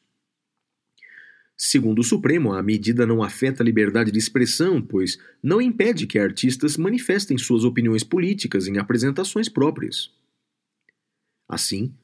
[1.56, 6.18] Segundo o Supremo, a medida não afeta a liberdade de expressão, pois não impede que
[6.18, 10.10] artistas manifestem suas opiniões políticas em apresentações próprias.
[11.48, 11.94] Assim,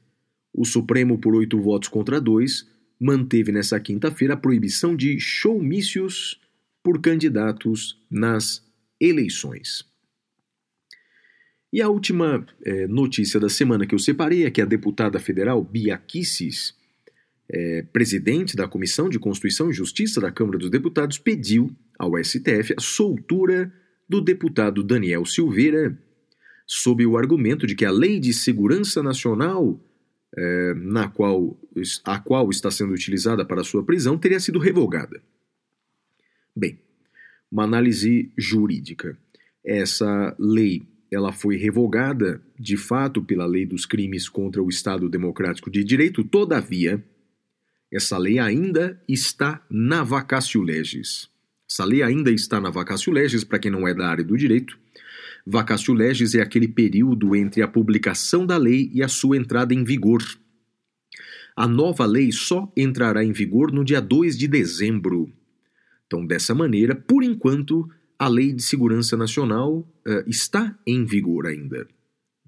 [0.54, 2.66] o Supremo, por oito votos contra dois,
[2.98, 6.40] manteve nessa quinta-feira a proibição de showmícios
[6.82, 8.64] por candidatos nas
[8.98, 9.91] eleições.
[11.72, 15.64] E a última é, notícia da semana que eu separei é que a deputada federal
[15.64, 16.74] Bia Kicis,
[17.48, 22.74] é, presidente da Comissão de Constituição e Justiça da Câmara dos Deputados, pediu ao STF
[22.76, 23.72] a soltura
[24.06, 25.98] do deputado Daniel Silveira,
[26.66, 29.80] sob o argumento de que a Lei de Segurança Nacional
[30.36, 31.58] é, na qual,
[32.04, 35.22] a qual está sendo utilizada para sua prisão teria sido revogada.
[36.54, 36.78] Bem,
[37.50, 39.16] uma análise jurídica.
[39.64, 40.82] Essa lei
[41.12, 46.24] ela foi revogada, de fato, pela lei dos crimes contra o Estado Democrático de Direito,
[46.24, 47.04] todavia,
[47.92, 51.28] essa lei ainda está na vacatio legis.
[51.70, 54.78] Essa lei ainda está na vacatio legis, para quem não é da área do direito,
[55.44, 59.82] Vacatio legis é aquele período entre a publicação da lei e a sua entrada em
[59.82, 60.22] vigor.
[61.56, 65.30] A nova lei só entrará em vigor no dia 2 de dezembro.
[66.06, 67.90] Então, dessa maneira, por enquanto,
[68.22, 71.88] a Lei de Segurança Nacional uh, está em vigor ainda.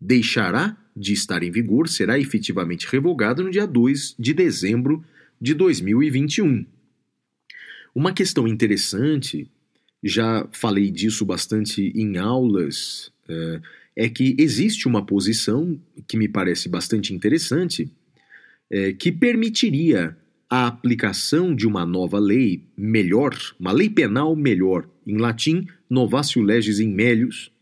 [0.01, 5.05] Deixará de estar em vigor, será efetivamente revogada no dia 2 de dezembro
[5.41, 6.65] de 2021.
[7.93, 9.51] Uma questão interessante,
[10.01, 13.61] já falei disso bastante em aulas, uh,
[13.97, 17.91] é que existe uma posição que me parece bastante interessante,
[18.71, 20.17] é, que permitiria
[20.49, 26.81] a aplicação de uma nova lei melhor, uma lei penal melhor, em latim, novatio legis
[26.81, 27.53] in melius,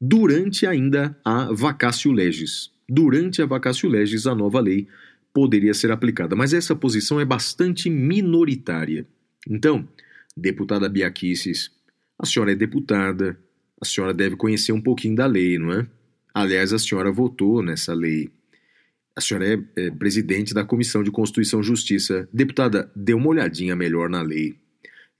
[0.00, 2.70] durante ainda a vacatio legis.
[2.88, 4.86] Durante a vacatio legis, a nova lei
[5.32, 9.06] poderia ser aplicada, mas essa posição é bastante minoritária.
[9.48, 9.86] Então,
[10.36, 11.70] deputada Biaquices,
[12.18, 13.38] a senhora é deputada,
[13.80, 15.86] a senhora deve conhecer um pouquinho da lei, não é?
[16.32, 18.30] Aliás, a senhora votou nessa lei.
[19.14, 22.28] A senhora é, é presidente da Comissão de Constituição e Justiça.
[22.32, 24.54] Deputada, dê uma olhadinha melhor na lei.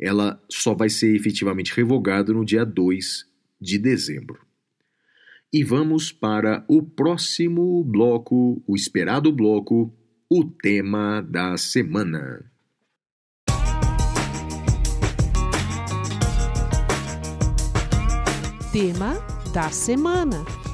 [0.01, 3.25] Ela só vai ser efetivamente revogada no dia 2
[3.61, 4.39] de dezembro.
[5.53, 9.95] E vamos para o próximo bloco, o esperado bloco,
[10.29, 12.51] o tema da semana.
[18.77, 19.17] tema
[19.55, 20.66] da semana.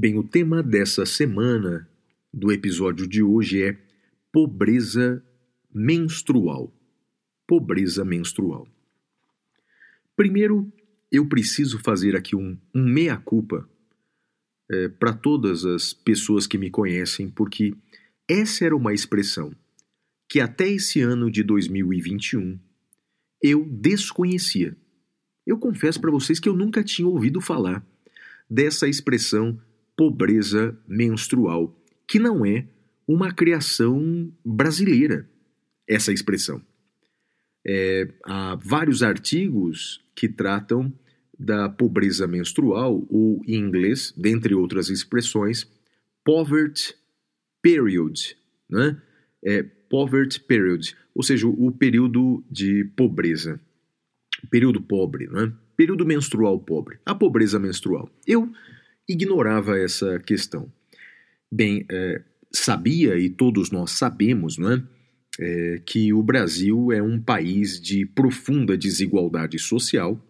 [0.00, 1.90] Bem, o tema dessa semana
[2.32, 3.76] do episódio de hoje é
[4.30, 5.20] pobreza
[5.74, 6.72] menstrual.
[7.44, 8.68] Pobreza menstrual.
[10.14, 10.72] Primeiro,
[11.10, 13.68] eu preciso fazer aqui um, um meia-culpa
[14.70, 17.74] é, para todas as pessoas que me conhecem, porque
[18.28, 19.52] essa era uma expressão
[20.28, 22.56] que até esse ano de 2021
[23.42, 24.76] eu desconhecia.
[25.44, 27.84] Eu confesso para vocês que eu nunca tinha ouvido falar
[28.48, 29.60] dessa expressão
[29.98, 32.68] pobreza menstrual, que não é
[33.04, 35.28] uma criação brasileira,
[35.88, 36.62] essa expressão.
[37.66, 40.92] É, há vários artigos que tratam
[41.36, 45.68] da pobreza menstrual, ou em inglês, dentre outras expressões,
[46.24, 46.94] poverty
[47.60, 48.36] period,
[48.70, 49.02] né?
[49.44, 53.60] É poverty period, ou seja, o período de pobreza,
[54.48, 55.52] período pobre, né?
[55.76, 58.08] Período menstrual pobre, a pobreza menstrual.
[58.26, 58.52] Eu
[59.08, 60.70] ignorava essa questão.
[61.50, 64.84] Bem, é, sabia e todos nós sabemos, né?
[65.40, 70.20] É, que o Brasil é um país de profunda desigualdade social.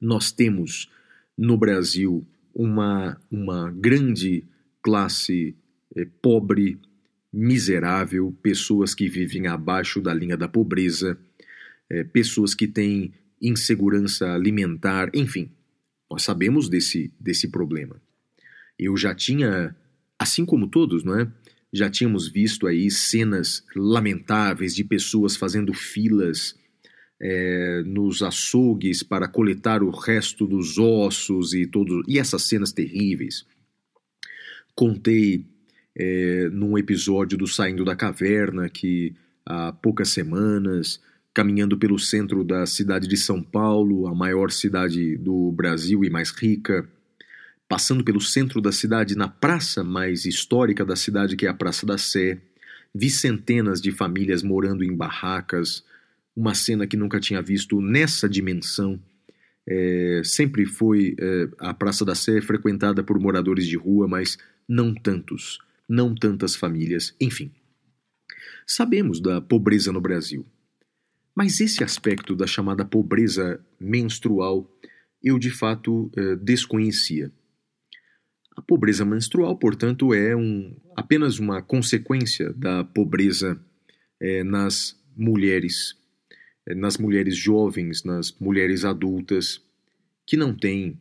[0.00, 0.88] Nós temos
[1.36, 4.44] no Brasil uma, uma grande
[4.82, 5.56] classe
[5.96, 6.78] é, pobre,
[7.32, 11.18] miserável, pessoas que vivem abaixo da linha da pobreza,
[11.88, 15.50] é, pessoas que têm insegurança alimentar, enfim,
[16.10, 18.00] nós sabemos desse, desse problema.
[18.78, 19.76] Eu já tinha,
[20.18, 21.30] assim como todos, não é?
[21.72, 26.58] Já tínhamos visto aí cenas lamentáveis de pessoas fazendo filas
[27.20, 33.46] é, nos açougues para coletar o resto dos ossos e todo, e essas cenas terríveis.
[34.74, 35.46] Contei
[35.94, 41.00] é, num episódio do Saindo da Caverna, que há poucas semanas,
[41.40, 46.30] caminhando pelo centro da cidade de São Paulo, a maior cidade do Brasil e mais
[46.30, 46.86] rica,
[47.66, 51.86] passando pelo centro da cidade, na praça mais histórica da cidade, que é a Praça
[51.86, 52.38] da Sé,
[52.94, 55.82] vi centenas de famílias morando em barracas,
[56.36, 59.00] uma cena que nunca tinha visto nessa dimensão.
[59.66, 64.36] É, sempre foi é, a Praça da Sé frequentada por moradores de rua, mas
[64.68, 67.50] não tantos não tantas famílias, enfim.
[68.64, 70.46] Sabemos da pobreza no Brasil.
[71.34, 74.68] Mas esse aspecto da chamada pobreza menstrual
[75.22, 77.30] eu de fato eh, desconhecia.
[78.56, 83.60] A pobreza menstrual, portanto, é um, apenas uma consequência da pobreza
[84.18, 85.96] eh, nas mulheres,
[86.66, 89.62] eh, nas mulheres jovens, nas mulheres adultas,
[90.26, 90.98] que não têm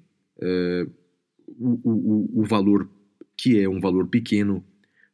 [1.60, 2.90] o, o, o valor
[3.36, 4.64] que é um valor pequeno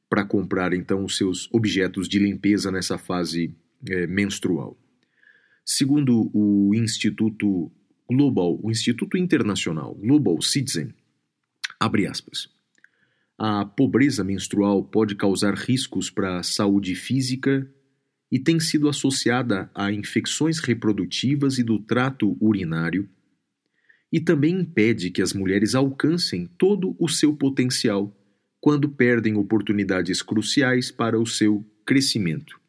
[0.07, 3.55] para comprar então os seus objetos de limpeza nessa fase
[3.89, 4.78] é, menstrual.
[5.66, 7.72] Segundo o Instituto
[8.07, 10.93] Global, o Instituto Internacional Global Citizen,
[11.80, 12.47] abre aspas.
[13.36, 17.68] A pobreza menstrual pode causar riscos para a saúde física
[18.32, 23.09] e tem sido associada a infecções reprodutivas e do trato urinário,
[24.11, 28.16] e também impede que as mulheres alcancem todo o seu potencial
[28.61, 32.59] quando perdem oportunidades cruciais para o seu crescimento.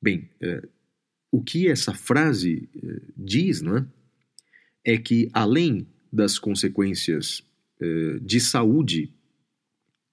[0.00, 0.68] Bem, é,
[1.32, 3.78] o que essa frase é, diz, não
[4.84, 4.98] é?
[4.98, 7.42] que, além das consequências
[7.82, 9.12] eh, de saúde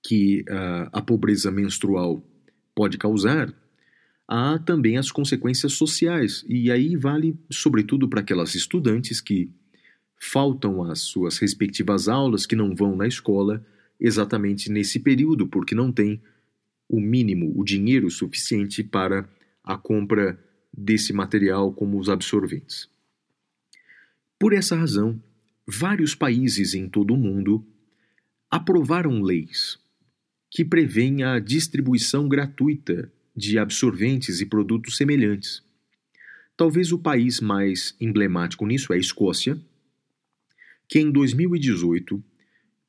[0.03, 2.25] que uh, a pobreza menstrual
[2.73, 3.53] pode causar,
[4.27, 6.43] há também as consequências sociais.
[6.47, 9.51] E aí vale, sobretudo, para aquelas estudantes que
[10.19, 13.63] faltam às suas respectivas aulas, que não vão na escola
[13.99, 16.19] exatamente nesse período, porque não tem
[16.87, 19.29] o mínimo, o dinheiro suficiente para
[19.63, 20.39] a compra
[20.75, 22.89] desse material como os absorventes.
[24.39, 25.21] Por essa razão,
[25.67, 27.65] vários países em todo o mundo
[28.49, 29.77] aprovaram leis
[30.49, 35.61] que prevêem a distribuição gratuita de absorventes e produtos semelhantes.
[36.57, 39.59] Talvez o país mais emblemático nisso é a Escócia,
[40.87, 42.21] que em 2018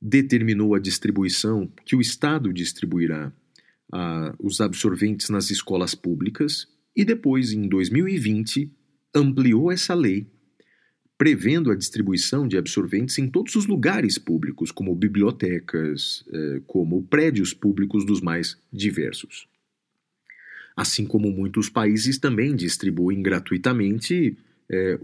[0.01, 3.31] determinou a distribuição que o Estado distribuirá
[3.93, 8.71] uh, os absorventes nas escolas públicas e depois, em 2020,
[9.15, 10.27] ampliou essa lei,
[11.17, 17.53] prevendo a distribuição de absorventes em todos os lugares públicos, como bibliotecas, eh, como prédios
[17.53, 19.47] públicos dos mais diversos.
[20.75, 24.37] Assim como muitos países também distribuem gratuitamente
[24.71, 24.99] eh,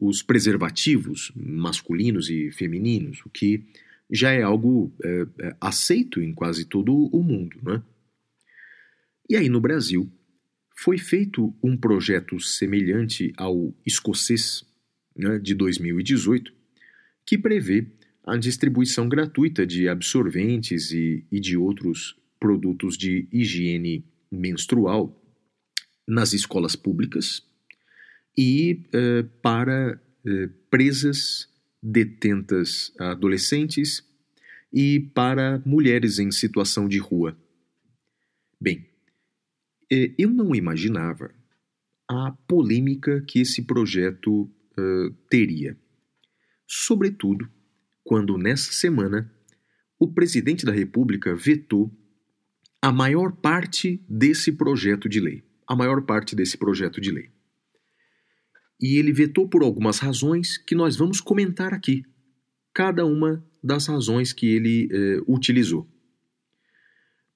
[0.00, 3.62] os preservativos masculinos e femininos, o que
[4.10, 7.56] já é algo eh, aceito em quase todo o mundo.
[7.62, 7.80] Né?
[9.28, 10.10] E aí no Brasil,
[10.82, 14.64] foi feito um projeto semelhante ao escocês
[15.14, 16.50] né, de 2018,
[17.26, 17.86] que prevê
[18.24, 25.22] a distribuição gratuita de absorventes e, e de outros produtos de higiene menstrual
[26.08, 27.42] nas escolas públicas
[28.34, 31.46] e eh, para eh, presas,
[31.82, 34.02] detentas adolescentes
[34.72, 37.36] e para mulheres em situação de rua.
[38.58, 38.89] Bem,
[39.90, 41.34] eu não imaginava
[42.08, 45.76] a polêmica que esse projeto uh, teria.
[46.66, 47.50] Sobretudo
[48.04, 49.32] quando, nessa semana,
[49.98, 51.90] o presidente da República vetou
[52.82, 55.44] a maior parte desse projeto de lei.
[55.66, 57.30] A maior parte desse projeto de lei.
[58.80, 62.02] E ele vetou por algumas razões que nós vamos comentar aqui.
[62.74, 65.86] Cada uma das razões que ele eh, utilizou.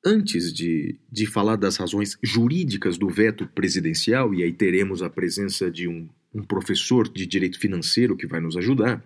[0.06, 5.70] Antes de, de falar das razões jurídicas do veto presidencial, e aí teremos a presença
[5.70, 9.02] de um, um professor de direito financeiro que vai nos ajudar,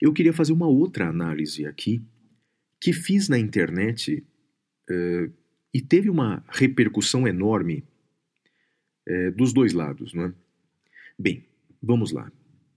[0.00, 2.00] eu queria fazer uma outra análise aqui,
[2.80, 4.24] que fiz na internet
[4.88, 5.32] uh,
[5.74, 7.84] e teve uma repercussão enorme
[9.06, 10.14] uh, dos dois lados.
[10.14, 10.34] Não é?
[11.18, 11.44] Bem,
[11.82, 12.32] vamos lá.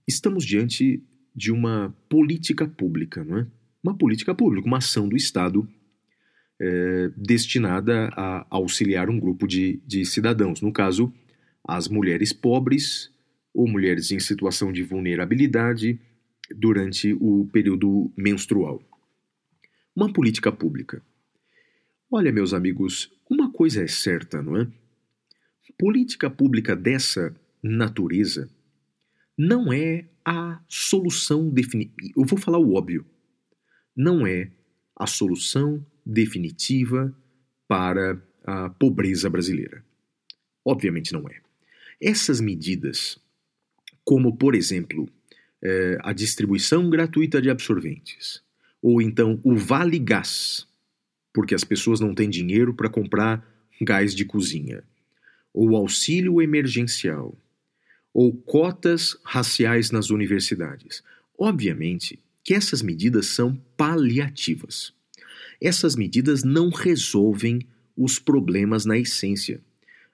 [0.06, 1.02] Estamos diante
[1.34, 3.46] de uma política pública, não é?
[3.82, 5.66] Uma política pública, uma ação do Estado
[6.60, 11.12] é, destinada a auxiliar um grupo de, de cidadãos, no caso,
[11.64, 13.10] as mulheres pobres
[13.54, 16.00] ou mulheres em situação de vulnerabilidade
[16.54, 18.82] durante o período menstrual.
[19.94, 21.02] Uma política pública.
[22.10, 24.66] Olha, meus amigos, uma coisa é certa, não é?
[25.78, 28.48] Política pública dessa natureza
[29.36, 32.12] não é a solução definitiva.
[32.16, 33.04] Eu vou falar o óbvio.
[33.96, 34.50] Não é
[34.96, 37.14] a solução definitiva
[37.68, 39.84] para a pobreza brasileira.
[40.64, 41.40] Obviamente não é.
[42.00, 43.18] Essas medidas,
[44.04, 45.08] como por exemplo
[45.62, 48.42] eh, a distribuição gratuita de absorventes,
[48.80, 50.66] ou então o Vale Gás,
[51.32, 53.46] porque as pessoas não têm dinheiro para comprar
[53.80, 54.82] gás de cozinha,
[55.54, 57.36] ou auxílio emergencial,
[58.12, 61.02] ou cotas raciais nas universidades.
[61.38, 64.92] Obviamente que essas medidas são paliativas
[65.66, 67.60] essas medidas não resolvem
[67.96, 69.60] os problemas na essência.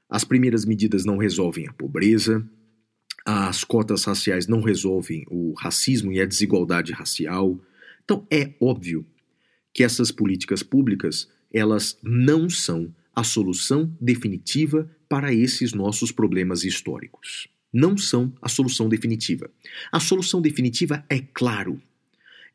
[0.09, 2.47] As primeiras medidas não resolvem a pobreza,
[3.25, 7.61] as cotas raciais não resolvem o racismo e a desigualdade racial.
[8.05, 9.07] Então é óbvio
[9.73, 17.49] que essas políticas públicas, elas não são a solução definitiva para esses nossos problemas históricos.
[17.73, 19.51] Não são a solução definitiva.
[19.93, 21.81] A solução definitiva é claro,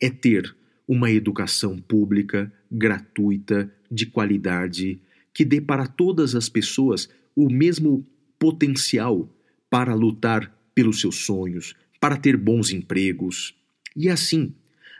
[0.02, 0.56] é ter
[0.88, 5.00] uma educação pública, gratuita, de qualidade,
[5.34, 8.06] que dê para todas as pessoas o mesmo
[8.38, 9.30] potencial
[9.70, 13.56] para lutar pelos seus sonhos, para ter bons empregos.
[13.96, 14.54] E assim,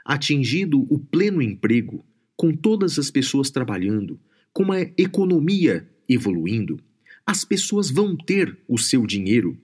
[0.04, 2.04] atingido o pleno emprego,
[2.36, 4.18] com todas as pessoas trabalhando,
[4.52, 6.80] com a economia evoluindo,
[7.26, 9.58] as pessoas vão ter o seu dinheiro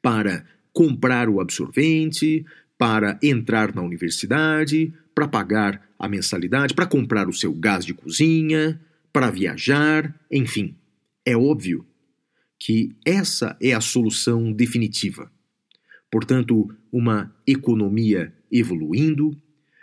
[0.00, 2.44] para comprar o absorvente,
[2.84, 8.78] para entrar na universidade, para pagar a mensalidade, para comprar o seu gás de cozinha,
[9.10, 10.76] para viajar, enfim.
[11.24, 11.86] É óbvio
[12.58, 15.32] que essa é a solução definitiva.
[16.10, 19.34] portanto, uma economia evoluindo,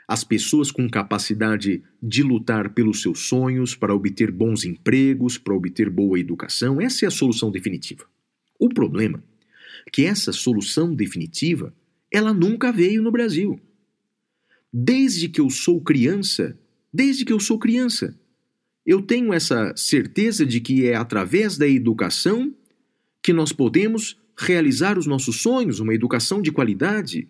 [0.08, 5.90] as pessoas com capacidade de lutar pelos seus sonhos, para obter bons empregos, para obter
[5.90, 6.80] boa educação.
[6.80, 8.06] Essa é a solução definitiva.
[8.60, 9.24] O problema
[9.88, 11.74] é que essa solução definitiva,
[12.12, 13.60] ela nunca veio no Brasil.
[14.72, 16.58] Desde que eu sou criança,
[16.94, 18.18] desde que eu sou criança,
[18.86, 22.54] eu tenho essa certeza de que é através da educação
[23.22, 27.28] que nós podemos realizar os nossos sonhos, uma educação de qualidade.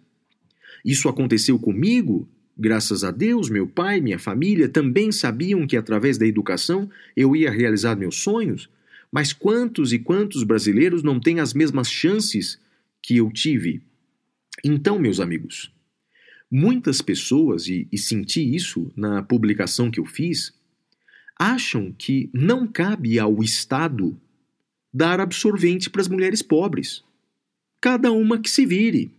[0.84, 2.28] Isso aconteceu comigo,
[2.58, 7.52] graças a Deus, meu pai, minha família também sabiam que através da educação eu ia
[7.52, 8.70] realizar meus sonhos.
[9.12, 12.58] Mas quantos e quantos brasileiros não têm as mesmas chances
[13.02, 13.82] que eu tive?
[14.64, 15.72] Então, meus amigos,
[16.49, 20.53] muitas pessoas, e, e senti isso na publicação que eu fiz,
[21.38, 24.20] acham que não cabe ao Estado
[24.93, 27.03] dar absorvente para as mulheres pobres.
[27.80, 29.12] Cada uma que se vire.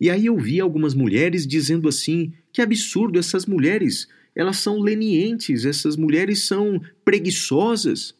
[0.00, 5.64] E aí eu vi algumas mulheres dizendo assim: que absurdo, essas mulheres, elas são lenientes,
[5.64, 8.14] essas mulheres são preguiçosas.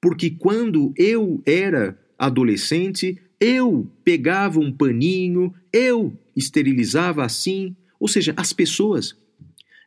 [0.00, 7.76] Porque quando eu era adolescente, eu pegava um paninho, eu esterilizava assim.
[7.98, 9.16] Ou seja, as pessoas,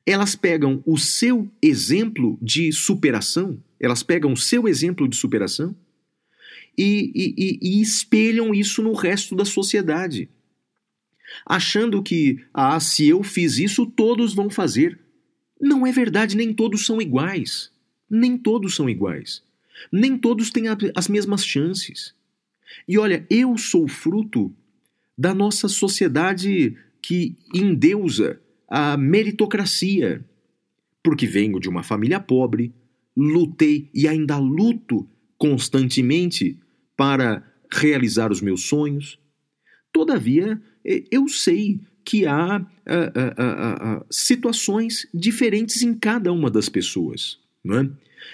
[0.06, 5.76] elas pegam o seu exemplo de superação, elas pegam o seu exemplo de superação
[6.78, 10.30] e, e, e espelham isso no resto da sociedade.
[11.46, 15.00] Achando que, ah, se eu fiz isso, todos vão fazer.
[15.60, 17.72] Não é verdade, nem todos são iguais.
[18.10, 19.44] Nem todos são iguais.
[19.92, 22.14] Nem todos têm as mesmas chances.
[22.88, 24.54] E olha, eu sou fruto
[25.18, 30.26] da nossa sociedade que endeusa a meritocracia.
[31.04, 32.74] Porque venho de uma família pobre,
[33.16, 35.08] lutei e ainda luto
[35.38, 36.60] constantemente
[36.96, 39.20] para realizar os meus sonhos.
[39.94, 42.66] Todavia, eu sei que há
[44.10, 47.40] situações diferentes em cada uma das pessoas.
[47.64, 47.90] Não é?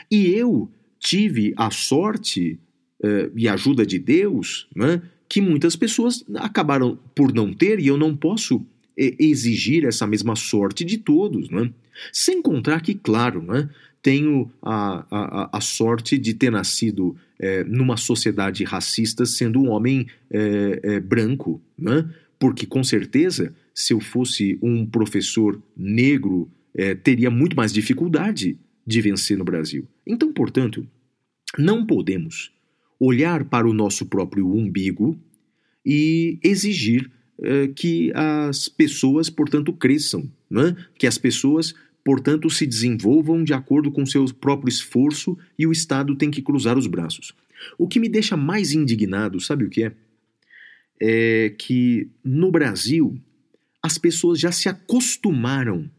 [0.09, 0.69] E eu
[0.99, 2.59] tive a sorte
[3.03, 5.01] uh, e ajuda de Deus é?
[5.27, 10.85] que muitas pessoas acabaram por não ter, e eu não posso exigir essa mesma sorte
[10.85, 11.49] de todos.
[11.49, 11.69] Não é?
[12.11, 13.69] Sem contar que, claro, não é?
[14.01, 20.05] tenho a, a, a sorte de ter nascido é, numa sociedade racista sendo um homem
[21.05, 22.07] branco, né?
[22.37, 26.51] porque com certeza, se eu fosse um professor negro,
[27.01, 29.87] teria muito mais dificuldade de vencer no Brasil.
[30.05, 30.85] Então, portanto,
[31.57, 32.51] não podemos
[32.99, 35.17] olhar para o nosso próprio umbigo
[35.85, 40.75] e exigir é, que as pessoas, portanto, cresçam, né?
[40.97, 46.15] que as pessoas portanto, se desenvolvam de acordo com seu próprio esforço e o Estado
[46.15, 47.33] tem que cruzar os braços.
[47.77, 49.93] O que me deixa mais indignado, sabe o que é?
[50.99, 53.17] É que no Brasil
[53.81, 55.89] as pessoas já se acostumaram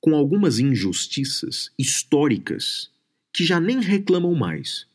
[0.00, 2.90] com algumas injustiças históricas
[3.32, 4.86] que já nem reclamam mais,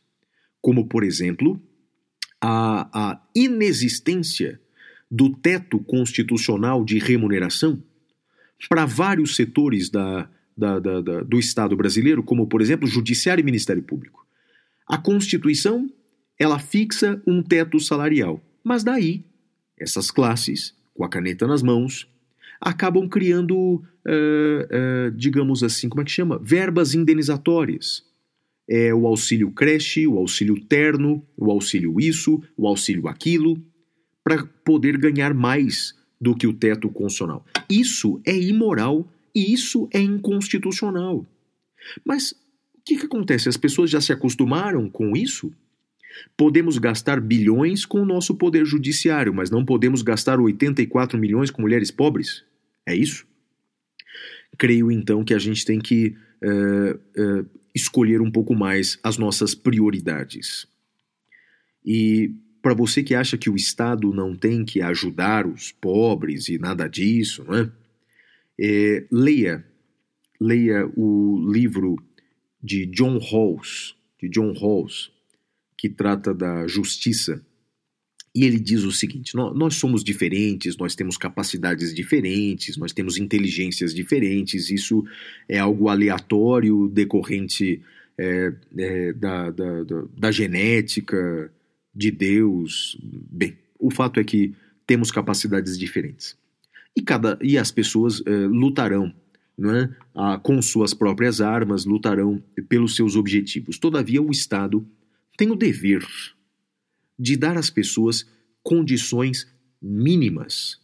[0.66, 1.62] como, por exemplo,
[2.40, 4.60] a, a inexistência
[5.08, 7.80] do teto constitucional de remuneração
[8.68, 13.80] para vários setores da, da, da, do Estado brasileiro, como, por exemplo, Judiciário e Ministério
[13.80, 14.26] Público.
[14.88, 15.88] A Constituição
[16.36, 19.24] ela fixa um teto salarial, mas daí
[19.78, 22.08] essas classes, com a caneta nas mãos,
[22.60, 26.40] acabam criando, uh, uh, digamos assim, como é que chama?
[26.42, 28.04] Verbas indenizatórias.
[28.68, 33.62] É o auxílio creche, o auxílio terno, o auxílio isso, o auxílio aquilo,
[34.24, 37.44] para poder ganhar mais do que o teto constitucional.
[37.70, 41.24] Isso é imoral e isso é inconstitucional.
[42.04, 43.48] Mas o que, que acontece?
[43.48, 45.52] As pessoas já se acostumaram com isso?
[46.36, 51.62] Podemos gastar bilhões com o nosso poder judiciário, mas não podemos gastar 84 milhões com
[51.62, 52.44] mulheres pobres?
[52.86, 53.26] É isso?
[54.56, 57.46] Creio então que a gente tem que uh,
[57.76, 60.66] escolher um pouco mais as nossas prioridades.
[61.84, 66.58] E para você que acha que o Estado não tem que ajudar os pobres e
[66.58, 67.70] nada disso, né?
[68.58, 69.64] É, leia,
[70.40, 71.96] leia o livro
[72.62, 75.12] de John Rawls, de John Rawls,
[75.76, 77.44] que trata da justiça.
[78.36, 83.94] E ele diz o seguinte: nós, somos diferentes, nós temos capacidades diferentes, nós temos inteligências
[83.94, 84.70] diferentes.
[84.70, 85.02] Isso
[85.48, 87.80] é algo aleatório decorrente
[88.18, 91.50] é, é, da, da, da, da genética,
[91.94, 92.98] de Deus.
[93.02, 94.52] Bem, o fato é que
[94.86, 96.36] temos capacidades diferentes.
[96.94, 99.14] E, cada, e as pessoas eh, lutarão
[99.58, 99.88] é?
[100.14, 103.78] Ah, com suas próprias armas, lutarão pelos seus objetivos.
[103.78, 104.86] Todavia, o Estado
[105.38, 106.06] tem o dever
[107.18, 108.26] de dar às pessoas
[108.62, 109.46] condições
[109.80, 110.80] mínimas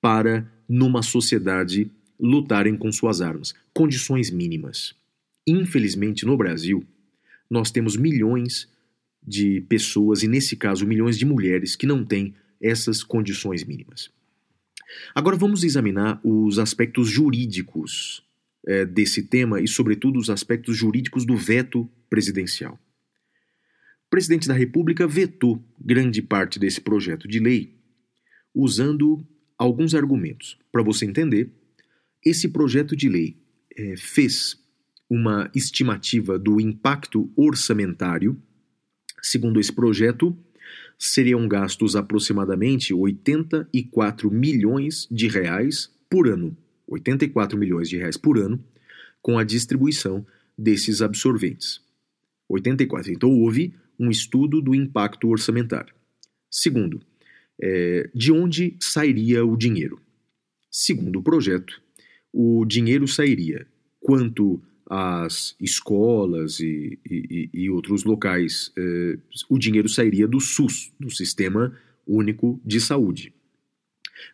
[0.00, 3.54] para, numa sociedade, lutarem com suas armas.
[3.72, 4.94] Condições mínimas.
[5.46, 6.84] Infelizmente, no Brasil,
[7.50, 8.68] nós temos milhões
[9.22, 14.10] de pessoas, e nesse caso, milhões de mulheres, que não têm essas condições mínimas.
[15.14, 18.22] Agora vamos examinar os aspectos jurídicos
[18.66, 22.78] é, desse tema e, sobretudo, os aspectos jurídicos do veto presidencial.
[24.10, 27.78] Presidente da República vetou grande parte desse projeto de lei
[28.52, 29.24] usando
[29.56, 30.58] alguns argumentos.
[30.72, 31.52] Para você entender,
[32.24, 33.36] esse projeto de lei
[33.76, 34.58] é, fez
[35.08, 38.36] uma estimativa do impacto orçamentário.
[39.22, 40.36] Segundo esse projeto,
[40.98, 46.56] seriam gastos aproximadamente 84 milhões de reais por ano.
[46.86, 48.62] 84 milhões de reais por ano
[49.22, 50.26] com a distribuição
[50.58, 51.80] desses absorventes.
[52.48, 53.12] 84.
[53.12, 55.94] Então houve um estudo do impacto orçamentário.
[56.50, 57.00] Segundo,
[57.60, 60.00] é, de onde sairia o dinheiro?
[60.70, 61.80] Segundo o projeto,
[62.32, 63.66] o dinheiro sairia
[64.00, 71.10] quanto às escolas e, e, e outros locais, é, o dinheiro sairia do SUS, do
[71.10, 71.76] Sistema
[72.06, 73.32] Único de Saúde.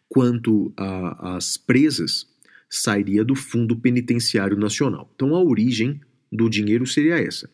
[0.08, 2.26] Quanto às presas,
[2.70, 5.10] sairia do Fundo Penitenciário Nacional.
[5.14, 6.00] Então a origem
[6.30, 7.50] do dinheiro seria essa: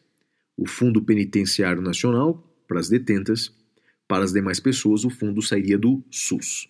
[0.57, 3.55] o Fundo Penitenciário Nacional para as detentas,
[4.09, 6.69] para as demais pessoas, o fundo sairia do SUS.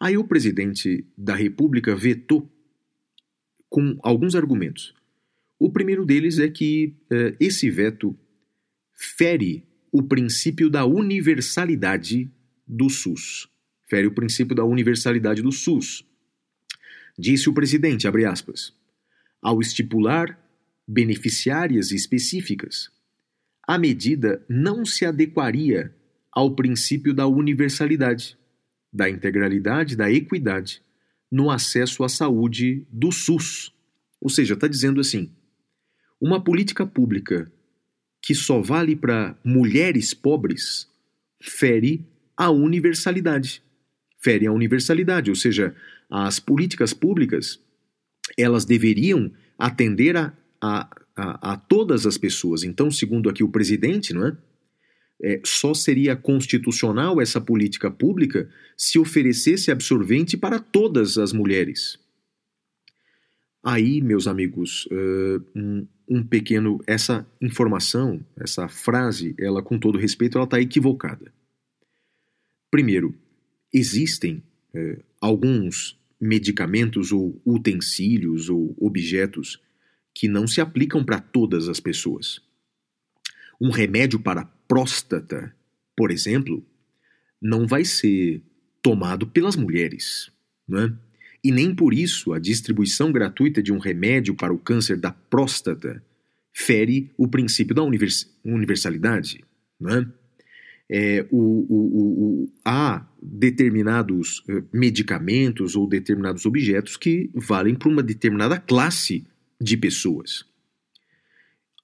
[0.00, 2.50] Aí o presidente da República vetou
[3.68, 4.94] com alguns argumentos.
[5.58, 8.16] O primeiro deles é que eh, esse veto
[8.94, 12.30] fere o princípio da universalidade
[12.66, 13.48] do SUS.
[13.88, 16.04] Fere o princípio da universalidade do SUS.
[17.18, 18.74] Disse o presidente, abre aspas,
[19.40, 20.38] ao estipular
[20.86, 22.90] beneficiárias específicas,
[23.66, 25.94] a medida não se adequaria
[26.30, 28.38] ao princípio da universalidade,
[28.92, 30.82] da integralidade, da equidade
[31.30, 33.74] no acesso à saúde do SUS.
[34.20, 35.32] Ou seja, está dizendo assim:
[36.20, 37.50] uma política pública
[38.22, 40.88] que só vale para mulheres pobres
[41.40, 42.04] fere
[42.36, 43.62] a universalidade.
[44.18, 45.74] Fere a universalidade, ou seja,
[46.10, 47.60] as políticas públicas
[48.36, 52.62] elas deveriam atender a, a, a, a todas as pessoas.
[52.62, 54.36] Então, segundo aqui o presidente, não é?
[55.22, 61.98] É, só seria constitucional essa política pública se oferecesse absorvente para todas as mulheres.
[63.64, 66.78] Aí, meus amigos, uh, um, um, pequeno.
[66.86, 71.32] Essa informação, essa frase, ela, com todo respeito, ela está equivocada.
[72.70, 73.14] Primeiro,
[73.72, 74.42] existem
[74.74, 79.60] uh, alguns medicamentos ou utensílios ou objetos
[80.16, 82.40] que não se aplicam para todas as pessoas.
[83.60, 85.54] Um remédio para próstata,
[85.94, 86.66] por exemplo,
[87.40, 88.42] não vai ser
[88.80, 90.32] tomado pelas mulheres,
[90.66, 90.92] não é?
[91.44, 96.02] E nem por isso a distribuição gratuita de um remédio para o câncer da próstata
[96.50, 99.44] fere o princípio da univers universalidade,
[99.78, 100.06] não é?
[100.88, 108.02] é, o, o, o, há determinados eh, medicamentos ou determinados objetos que valem para uma
[108.02, 109.26] determinada classe
[109.60, 110.44] de pessoas.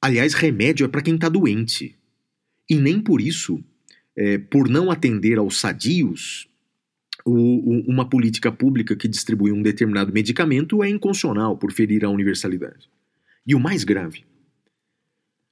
[0.00, 1.96] Aliás, remédio é para quem está doente.
[2.68, 3.62] E nem por isso,
[4.16, 6.48] é, por não atender aos sadios,
[7.24, 12.90] o, uma política pública que distribui um determinado medicamento é inconstitucional por ferir a universalidade.
[13.46, 14.24] E o mais grave,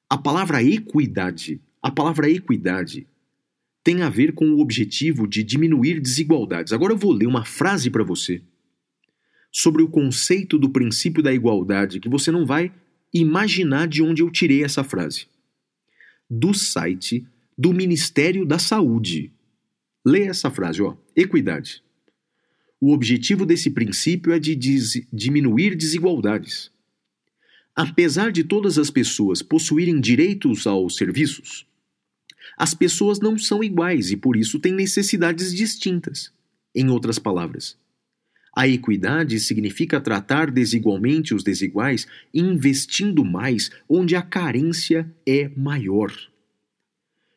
[0.08, 3.06] a palavra equidade, a palavra equidade
[3.82, 6.72] tem a ver com o objetivo de diminuir desigualdades.
[6.72, 8.42] Agora eu vou ler uma frase para você
[9.50, 12.72] sobre o conceito do princípio da igualdade que você não vai
[13.12, 15.26] imaginar de onde eu tirei essa frase.
[16.28, 17.26] Do site
[17.58, 19.32] do Ministério da Saúde.
[20.04, 20.96] Lê essa frase, ó.
[21.14, 21.82] Equidade.
[22.80, 26.70] O objetivo desse princípio é de des diminuir desigualdades.
[27.76, 31.66] Apesar de todas as pessoas possuírem direitos aos serviços,
[32.56, 36.32] as pessoas não são iguais e por isso têm necessidades distintas.
[36.74, 37.76] Em outras palavras,
[38.54, 46.12] a equidade significa tratar desigualmente os desiguais, investindo mais onde a carência é maior.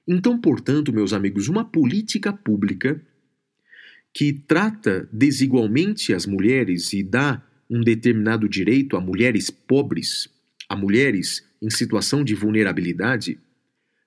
[0.08, 3.02] Então, portanto, meus amigos, uma política pública
[4.14, 10.30] que trata desigualmente as mulheres e dá um determinado direito a mulheres pobres,
[10.68, 13.40] a mulheres em situação de vulnerabilidade,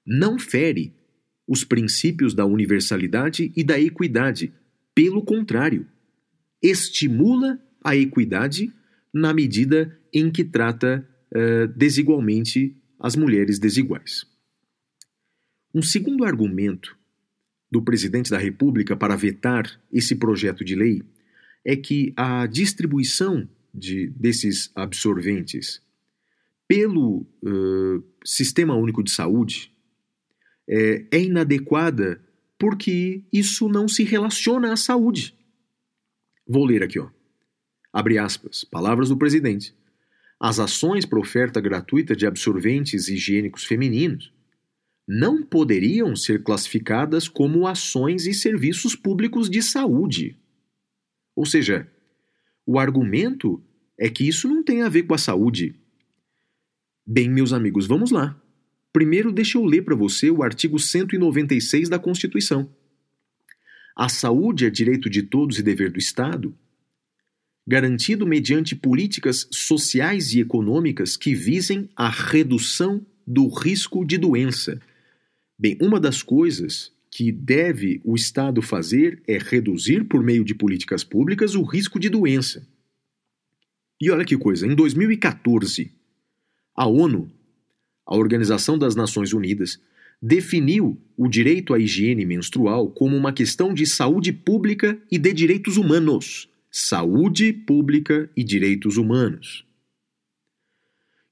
[0.06, 0.94] não fere
[1.48, 4.52] os princípios da universalidade e da equidade.
[4.94, 5.86] Pelo contrário,
[6.70, 8.72] estimula a equidade
[9.12, 14.26] na medida em que trata uh, desigualmente as mulheres desiguais.
[15.74, 16.96] Um segundo argumento
[17.70, 21.02] do presidente da República para vetar esse projeto de lei
[21.64, 25.82] é que a distribuição de, desses absorventes
[26.66, 29.72] pelo uh, Sistema Único de Saúde
[30.68, 32.20] é, é inadequada
[32.58, 35.35] porque isso não se relaciona à saúde.
[36.46, 37.08] Vou ler aqui, ó.
[37.92, 39.74] Abre aspas, palavras do presidente.
[40.38, 44.32] As ações para oferta gratuita de absorventes higiênicos femininos
[45.08, 50.36] não poderiam ser classificadas como ações e serviços públicos de saúde.
[51.34, 51.90] Ou seja,
[52.66, 53.62] o argumento
[53.98, 55.74] é que isso não tem a ver com a saúde.
[57.06, 58.40] Bem, meus amigos, vamos lá.
[58.92, 62.68] Primeiro, deixa eu ler para você o artigo 196 da Constituição.
[63.96, 66.54] A saúde é direito de todos e dever do Estado,
[67.66, 74.80] garantido mediante políticas sociais e econômicas que visem a redução do risco de doença
[75.58, 81.02] Bem, uma das coisas que deve o Estado fazer é reduzir, por meio de políticas
[81.02, 82.66] públicas, o risco de doença.
[83.98, 85.90] E olha que coisa, em 2014,
[86.74, 87.32] a ONU,
[88.04, 89.80] a Organização das Nações Unidas,
[90.20, 95.76] definiu o direito à higiene menstrual como uma questão de saúde pública e de direitos
[95.76, 96.48] humanos.
[96.70, 99.64] Saúde pública e direitos humanos.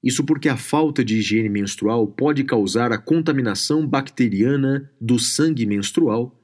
[0.03, 6.39] Isso porque a falta de higiene menstrual pode causar a contaminação bacteriana do sangue menstrual,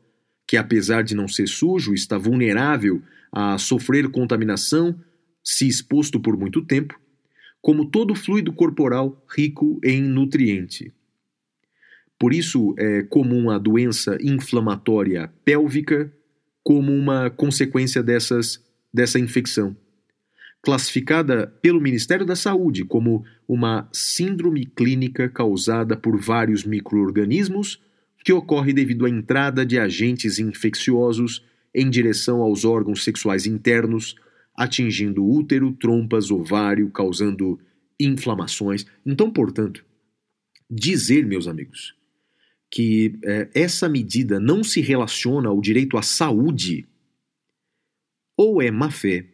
[0.47, 4.99] que apesar de não ser sujo, está vulnerável a sofrer contaminação
[5.43, 6.99] se exposto por muito tempo,
[7.61, 10.91] como todo fluido corporal rico em nutriente.
[12.21, 16.13] Por isso é comum a doença inflamatória pélvica
[16.63, 18.63] como uma consequência dessas,
[18.93, 19.75] dessa infecção
[20.61, 27.81] classificada pelo Ministério da Saúde como uma síndrome clínica causada por vários microorganismos
[28.23, 31.43] que ocorre devido à entrada de agentes infecciosos
[31.73, 34.15] em direção aos órgãos sexuais internos,
[34.55, 37.59] atingindo útero, trompas, ovário, causando
[37.99, 38.85] inflamações.
[39.03, 39.83] Então, portanto,
[40.69, 41.99] dizer, meus amigos,
[42.71, 46.87] que é, essa medida não se relaciona ao direito à saúde
[48.37, 49.25] ou é má fé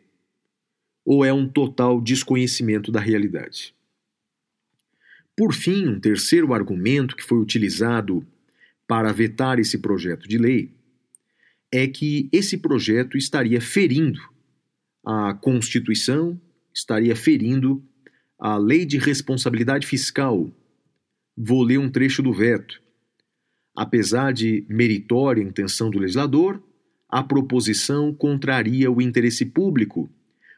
[1.06, 3.74] ou é um total desconhecimento da realidade.
[5.36, 8.26] Por fim, um terceiro argumento que foi utilizado
[8.88, 10.76] para vetar esse projeto de lei
[11.72, 14.20] é que esse projeto estaria ferindo
[15.06, 16.42] a Constituição,
[16.74, 17.84] estaria ferindo
[18.40, 20.52] a Lei de Responsabilidade Fiscal.
[21.38, 22.82] Vou ler um trecho do veto.
[23.78, 26.60] Apesar de meritória intenção do legislador,
[27.08, 30.10] a proposição contraria o interesse público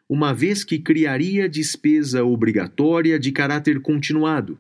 [0.08, 4.58] uma vez que criaria despesa obrigatória de caráter continuado,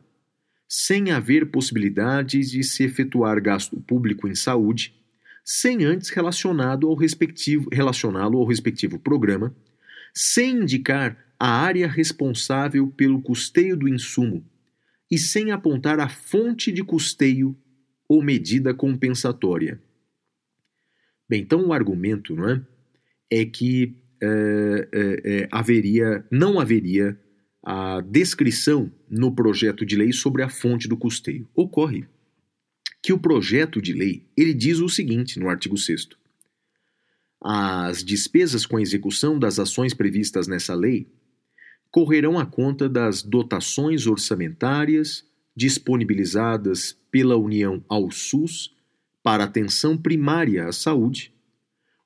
[0.67, 4.93] sem haver possibilidade de se efetuar gasto público em saúde,
[5.41, 9.55] sem antes relacionado ao respectivo, relacioná-lo ao respectivo programa,
[10.13, 14.45] sem indicar a área responsável pelo custeio do insumo
[15.09, 17.57] e sem apontar a fonte de custeio
[18.09, 19.79] ou medida compensatória.
[21.29, 22.65] Bem, então o argumento não é,
[23.29, 27.17] é que é, é, haveria, não haveria
[27.63, 31.47] a descrição no projeto de lei sobre a fonte do custeio.
[31.53, 32.07] Ocorre
[33.01, 36.09] que o projeto de lei ele diz o seguinte no artigo 6
[37.41, 41.07] As despesas com a execução das ações previstas nessa lei
[41.91, 45.28] correrão à conta das dotações orçamentárias
[45.59, 48.73] disponibilizadas pela União ao SUS
[49.21, 51.33] para atenção primária à saúde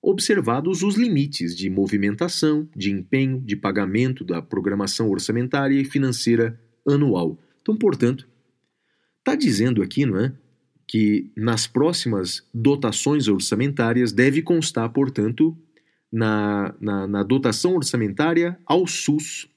[0.01, 7.39] observados os limites de movimentação, de empenho, de pagamento da programação orçamentária e financeira anual.
[7.61, 8.27] Então, portanto,
[9.19, 10.33] está dizendo aqui, não é?
[10.85, 15.55] Que nas próximas dotações orçamentárias deve constar, portanto,
[16.11, 19.47] na, na, na dotação orçamentária ao SUS,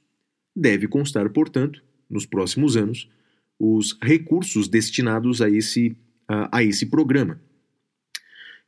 [0.54, 3.10] deve constar, portanto, nos próximos anos,
[3.58, 5.96] os recursos destinados a esse,
[6.28, 7.40] a, a esse programa.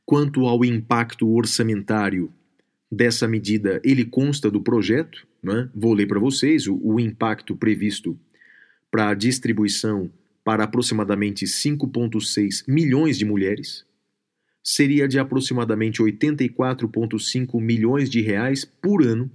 [0.05, 2.33] Quanto ao impacto orçamentário
[2.91, 5.27] dessa medida, ele consta do projeto.
[5.43, 5.69] Né?
[5.75, 8.19] Vou ler para vocês o, o impacto previsto
[8.91, 10.11] para a distribuição
[10.43, 13.87] para aproximadamente 5,6 milhões de mulheres
[14.63, 19.31] seria de aproximadamente 84,5 milhões de reais por ano.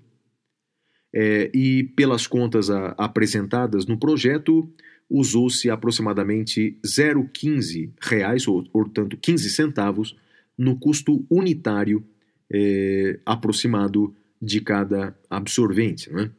[1.15, 4.71] É, e pelas contas a, apresentadas no projeto,
[5.13, 10.17] usou-se aproximadamente 0,15 reais, ou portanto 15 centavos,
[10.57, 12.03] no custo unitário
[12.51, 16.11] é, aproximado de cada absorvente.
[16.11, 16.31] Né?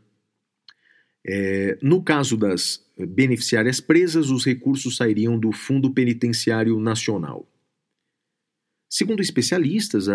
[1.25, 7.49] É, no caso das beneficiárias presas, os recursos sairiam do Fundo Penitenciário Nacional.
[8.91, 10.07] Segundo especialistas,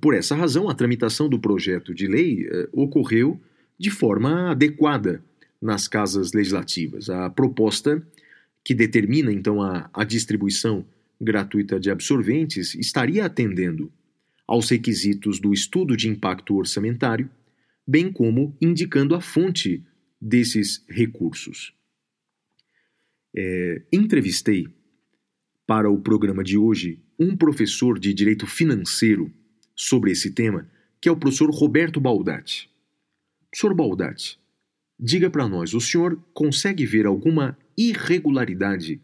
[0.00, 3.38] por essa razão, a tramitação do projeto de lei eh, ocorreu
[3.78, 5.22] de forma adequada
[5.64, 7.08] nas casas legislativas.
[7.08, 8.06] A proposta
[8.62, 10.86] que determina então a, a distribuição
[11.20, 13.90] gratuita de absorventes estaria atendendo
[14.46, 17.30] aos requisitos do estudo de impacto orçamentário,
[17.86, 19.82] bem como indicando a fonte
[20.20, 21.74] desses recursos.
[23.34, 24.68] É, entrevistei
[25.66, 29.32] para o programa de hoje um professor de direito financeiro
[29.74, 30.68] sobre esse tema,
[31.00, 32.70] que é o professor Roberto Baldatti.
[33.50, 34.38] Professor Baldatti,
[34.98, 39.00] diga para nós, o senhor consegue ver alguma irregularidade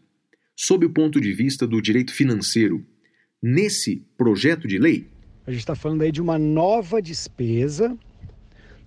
[0.55, 2.85] sob o ponto de vista do direito financeiro
[3.41, 5.07] nesse projeto de lei?
[5.45, 7.97] A gente está falando aí de uma nova despesa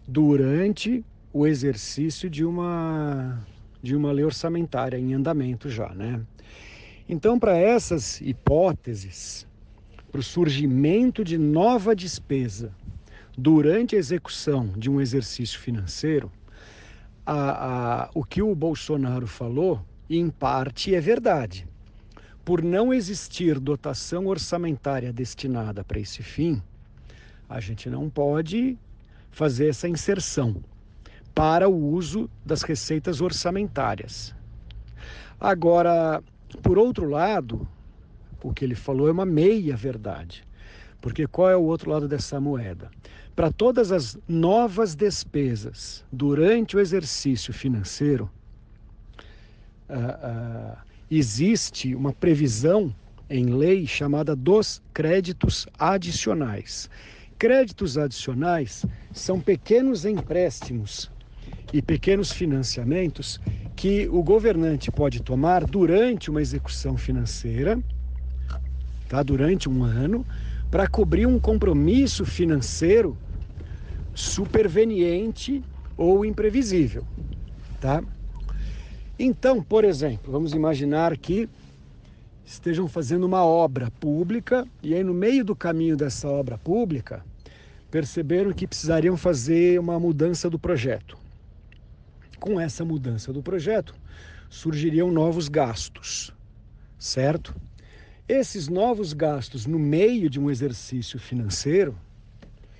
[0.06, 3.44] durante o exercício de uma
[3.82, 6.24] de uma lei orçamentária em andamento já, né?
[7.06, 9.46] Então, para essas hipóteses,
[10.10, 12.74] para o surgimento de nova despesa
[13.36, 16.32] durante a execução de um exercício financeiro,
[17.26, 21.66] a, a, o que o Bolsonaro falou, em parte, é verdade.
[22.44, 26.62] Por não existir dotação orçamentária destinada para esse fim,
[27.48, 28.78] a gente não pode
[29.30, 30.62] fazer essa inserção
[31.34, 34.34] para o uso das receitas orçamentárias.
[35.40, 36.22] Agora,
[36.62, 37.66] por outro lado,
[38.42, 40.44] o que ele falou é uma meia verdade.
[41.00, 42.90] Porque qual é o outro lado dessa moeda?
[43.34, 48.30] Para todas as novas despesas durante o exercício financeiro,
[49.88, 50.76] uh, uh,
[51.10, 52.94] existe uma previsão
[53.28, 56.88] em lei chamada dos créditos adicionais.
[57.36, 61.10] Créditos adicionais são pequenos empréstimos
[61.72, 63.40] e pequenos financiamentos
[63.74, 67.82] que o governante pode tomar durante uma execução financeira,
[69.08, 69.22] tá?
[69.24, 70.24] durante um ano,
[70.74, 73.16] para cobrir um compromisso financeiro
[74.12, 75.62] superveniente
[75.96, 77.06] ou imprevisível.
[77.80, 78.02] Tá?
[79.16, 81.48] Então, por exemplo, vamos imaginar que
[82.44, 87.24] estejam fazendo uma obra pública e aí no meio do caminho dessa obra pública
[87.88, 91.16] perceberam que precisariam fazer uma mudança do projeto
[92.40, 93.94] com essa mudança do projeto,
[94.50, 96.34] surgiriam novos gastos,
[96.98, 97.54] certo?
[98.26, 101.94] Esses novos gastos no meio de um exercício financeiro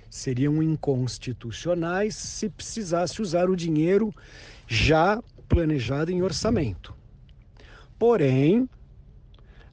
[0.09, 4.11] seriam inconstitucionais se precisasse usar o dinheiro
[4.67, 6.95] já planejado em orçamento.
[7.99, 8.67] Porém,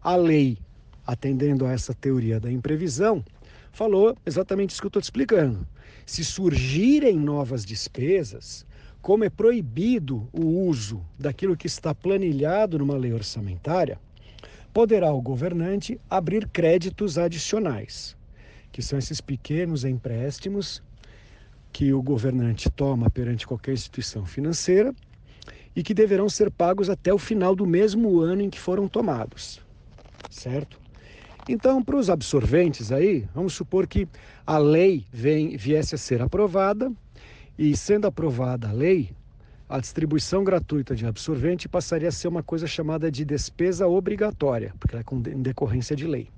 [0.02, 0.58] a lei,
[1.06, 3.24] atendendo a essa teoria da imprevisão,
[3.72, 5.66] falou exatamente isso que eu estou te explicando.
[6.04, 8.66] Se surgirem novas despesas,
[9.00, 13.98] como é proibido o uso daquilo que está planilhado numa lei orçamentária,
[14.72, 18.16] poderá o governante abrir créditos adicionais,
[18.70, 20.82] que são esses pequenos empréstimos
[21.72, 24.94] que o governante toma perante qualquer instituição financeira
[25.74, 29.60] e que deverão ser pagos até o final do mesmo ano em que foram tomados,
[30.30, 30.80] certo?
[31.48, 34.06] Então, para os absorventes aí, vamos supor que
[34.46, 36.92] a lei vem, viesse a ser aprovada
[37.58, 39.10] e sendo aprovada a lei,
[39.72, 44.94] a distribuição gratuita de absorvente passaria a ser uma coisa chamada de despesa obrigatória, porque
[44.94, 46.28] ela é em decorrência de lei.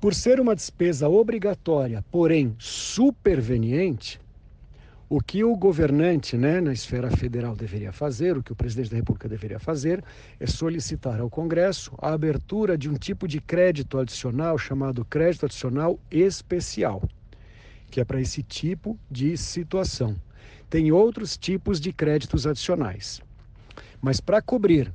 [0.00, 4.20] Por ser uma despesa obrigatória, porém superveniente,
[5.08, 8.96] o que o governante né, na esfera federal deveria fazer, o que o presidente da
[8.96, 10.02] República deveria fazer,
[10.40, 16.00] é solicitar ao Congresso a abertura de um tipo de crédito adicional chamado crédito adicional
[16.10, 17.00] especial
[17.92, 20.16] que é para esse tipo de situação.
[20.72, 23.20] Tem outros tipos de créditos adicionais.
[24.00, 24.90] Mas para cobrir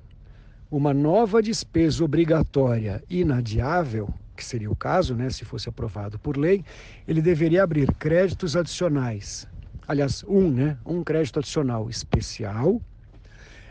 [0.72, 6.66] uma nova despesa obrigatória inadiável, que seria o caso, né, se fosse aprovado por lei,
[7.08, 9.48] ele deveria abrir créditos adicionais.
[9.88, 12.82] Aliás, um, né, um crédito adicional especial.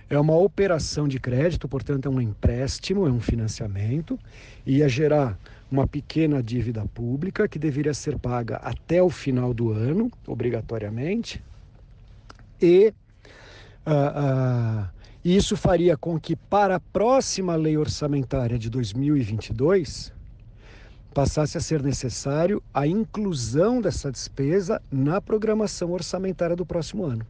[0.08, 4.16] É uma operação de crédito, portanto, é um empréstimo, é um financiamento,
[4.64, 5.36] ia gerar
[5.68, 11.42] uma pequena dívida pública que deveria ser paga até o final do ano, obrigatoriamente,
[12.60, 12.92] e
[13.86, 14.88] uh, uh,
[15.24, 20.12] isso faria com que para a próxima lei orçamentária de 2022
[21.12, 27.26] passasse a ser necessário a inclusão dessa despesa na programação orçamentária do próximo ano.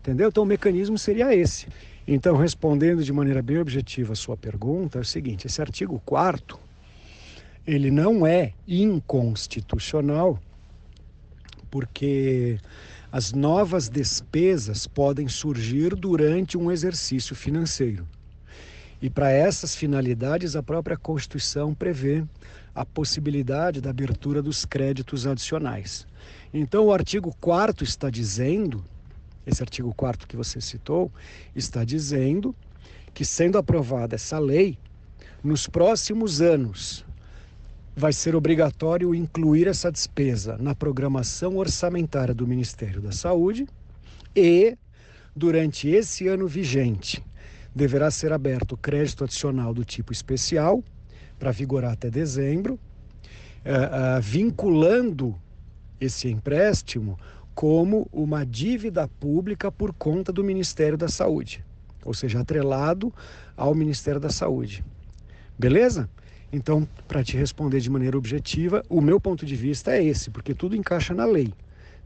[0.00, 0.28] Entendeu?
[0.28, 1.66] Então o mecanismo seria esse.
[2.06, 6.58] Então, respondendo de maneira bem objetiva a sua pergunta, é o seguinte: esse artigo 4
[7.66, 10.38] ele não é inconstitucional,
[11.70, 12.58] porque
[13.10, 18.06] as novas despesas podem surgir durante um exercício financeiro.
[19.00, 22.24] E para essas finalidades, a própria Constituição prevê
[22.74, 26.06] a possibilidade da abertura dos créditos adicionais.
[26.52, 28.84] Então, o artigo 4 está dizendo,
[29.46, 31.10] esse artigo 4 que você citou,
[31.54, 32.54] está dizendo
[33.14, 34.78] que, sendo aprovada essa lei,
[35.42, 37.04] nos próximos anos
[37.98, 43.66] vai ser obrigatório incluir essa despesa na programação orçamentária do Ministério da Saúde
[44.36, 44.78] e,
[45.34, 47.20] durante esse ano vigente,
[47.74, 50.82] deverá ser aberto crédito adicional do tipo especial,
[51.40, 55.34] para vigorar até dezembro, uh, uh, vinculando
[56.00, 57.18] esse empréstimo
[57.52, 61.64] como uma dívida pública por conta do Ministério da Saúde,
[62.04, 63.12] ou seja, atrelado
[63.56, 64.84] ao Ministério da Saúde.
[65.58, 66.08] Beleza?
[66.52, 70.54] Então, para te responder de maneira objetiva, o meu ponto de vista é esse, porque
[70.54, 71.52] tudo encaixa na lei.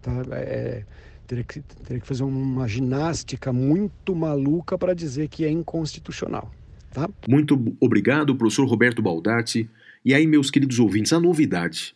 [0.01, 0.13] Tá?
[0.33, 0.85] É,
[1.27, 6.51] teria, que, teria que fazer uma ginástica muito maluca para dizer que é inconstitucional.
[6.93, 7.09] Tá?
[7.29, 9.71] Muito obrigado, professor Roberto Baldatti.
[10.05, 11.95] E aí, meus queridos ouvintes, a novidade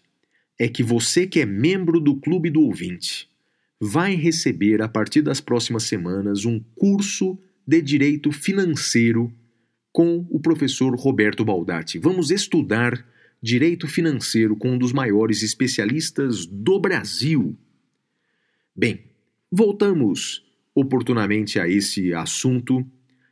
[0.58, 3.28] é que você que é membro do Clube do Ouvinte
[3.80, 9.30] vai receber a partir das próximas semanas um curso de direito financeiro
[9.96, 11.98] com o professor Roberto Baldatti.
[11.98, 13.02] Vamos estudar
[13.42, 17.56] direito financeiro com um dos maiores especialistas do Brasil.
[18.76, 19.04] Bem,
[19.50, 20.44] voltamos
[20.74, 22.86] oportunamente a esse assunto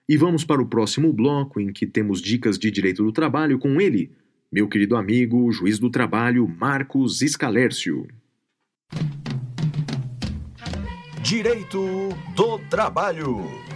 [0.08, 3.78] e vamos para o próximo bloco em que temos dicas de direito do trabalho com
[3.78, 4.12] ele,
[4.50, 8.08] meu querido amigo, juiz do trabalho Marcos Escalércio.
[11.22, 13.73] Direito do Trabalho.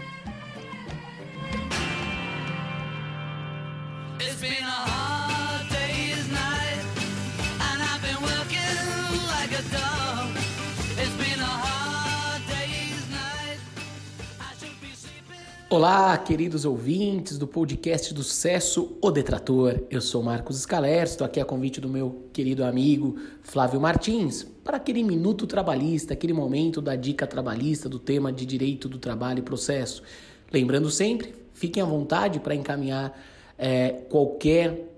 [15.70, 19.78] Olá, queridos ouvintes do podcast do Sucesso O Detrator.
[19.90, 24.78] Eu sou Marcos Scaler, estou aqui a convite do meu querido amigo Flávio Martins para
[24.78, 29.42] aquele minuto trabalhista, aquele momento da dica trabalhista do tema de direito do trabalho e
[29.42, 30.02] processo.
[30.50, 33.20] Lembrando sempre, fiquem à vontade para encaminhar
[33.58, 34.90] é, qualquer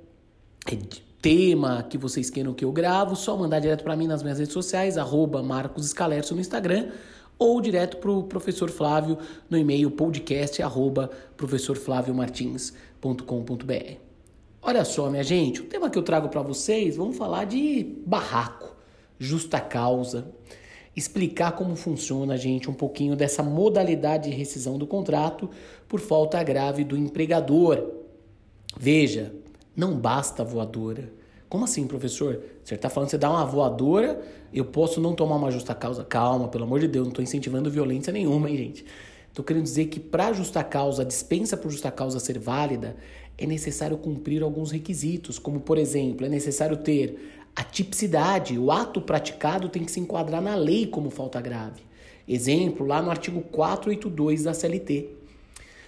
[0.70, 0.78] é,
[1.20, 4.54] tema que vocês queiram que eu gravo, só mandar direto para mim nas minhas redes
[4.54, 6.90] sociais, arroba Marcos Scalercio no Instagram
[7.40, 9.16] ou direto para o professor Flávio
[9.48, 11.10] no e-mail podcast arroba.
[14.60, 18.76] Olha só, minha gente, o tema que eu trago para vocês, vamos falar de barraco,
[19.18, 20.30] justa causa,
[20.94, 25.48] explicar como funciona, gente, um pouquinho dessa modalidade de rescisão do contrato
[25.88, 27.90] por falta grave do empregador.
[28.78, 29.34] Veja,
[29.74, 31.10] não basta voadora.
[31.50, 32.40] Como assim, professor?
[32.64, 34.22] Você está falando que você dá uma voadora,
[34.54, 36.04] eu posso não tomar uma justa causa?
[36.04, 38.84] Calma, pelo amor de Deus, não estou incentivando violência nenhuma, hein, gente?
[39.28, 42.96] Estou querendo dizer que para justa causa, a dispensa por justa causa ser válida,
[43.36, 49.00] é necessário cumprir alguns requisitos, como, por exemplo, é necessário ter a tipicidade, o ato
[49.00, 51.82] praticado tem que se enquadrar na lei como falta grave.
[52.28, 55.08] Exemplo, lá no artigo 482 da CLT.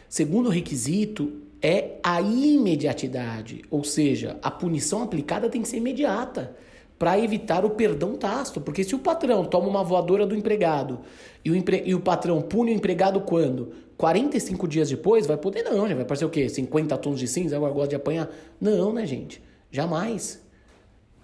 [0.09, 1.33] Segundo requisito,
[1.63, 6.57] é a imediatidade, ou seja, a punição aplicada tem que ser imediata
[6.99, 11.01] para evitar o perdão tácito, porque se o patrão toma uma voadora do empregado
[11.45, 11.83] e o, empre...
[11.87, 13.73] e o patrão pune o empregado quando?
[13.97, 16.49] 45 dias depois, vai poder não, já vai parecer o quê?
[16.49, 18.29] 50 tons de cinza, agora gosta de apanhar?
[18.61, 19.41] Não, né, gente?
[19.71, 20.42] Jamais.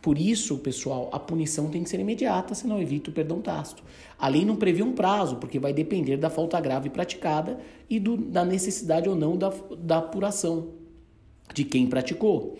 [0.01, 3.83] Por isso, pessoal, a punição tem que ser imediata, senão evita o perdão tácito.
[4.19, 7.59] A lei não prevê um prazo, porque vai depender da falta grave praticada
[7.91, 10.75] e do, da necessidade ou não da, da apuração
[11.53, 12.57] de quem praticou.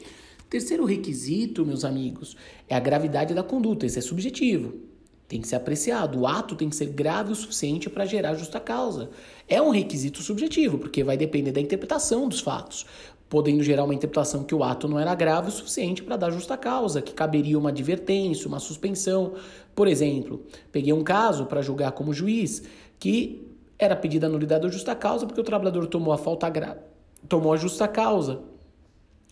[0.51, 2.37] Terceiro requisito, meus amigos,
[2.69, 3.87] é a gravidade da conduta.
[3.87, 4.89] Esse é subjetivo.
[5.29, 6.21] Tem que ser apreciado.
[6.21, 9.11] O ato tem que ser grave o suficiente para gerar justa causa.
[9.47, 12.87] É um requisito subjetivo, porque vai depender da interpretação dos fatos
[13.29, 16.57] podendo gerar uma interpretação que o ato não era grave o suficiente para dar justa
[16.57, 19.35] causa, que caberia uma advertência, uma suspensão.
[19.75, 22.63] Por exemplo, peguei um caso para julgar como juiz
[22.99, 23.47] que
[23.79, 26.81] era pedida a nulidade da justa causa porque o trabalhador tomou a falta grave,
[27.29, 28.41] tomou a justa causa,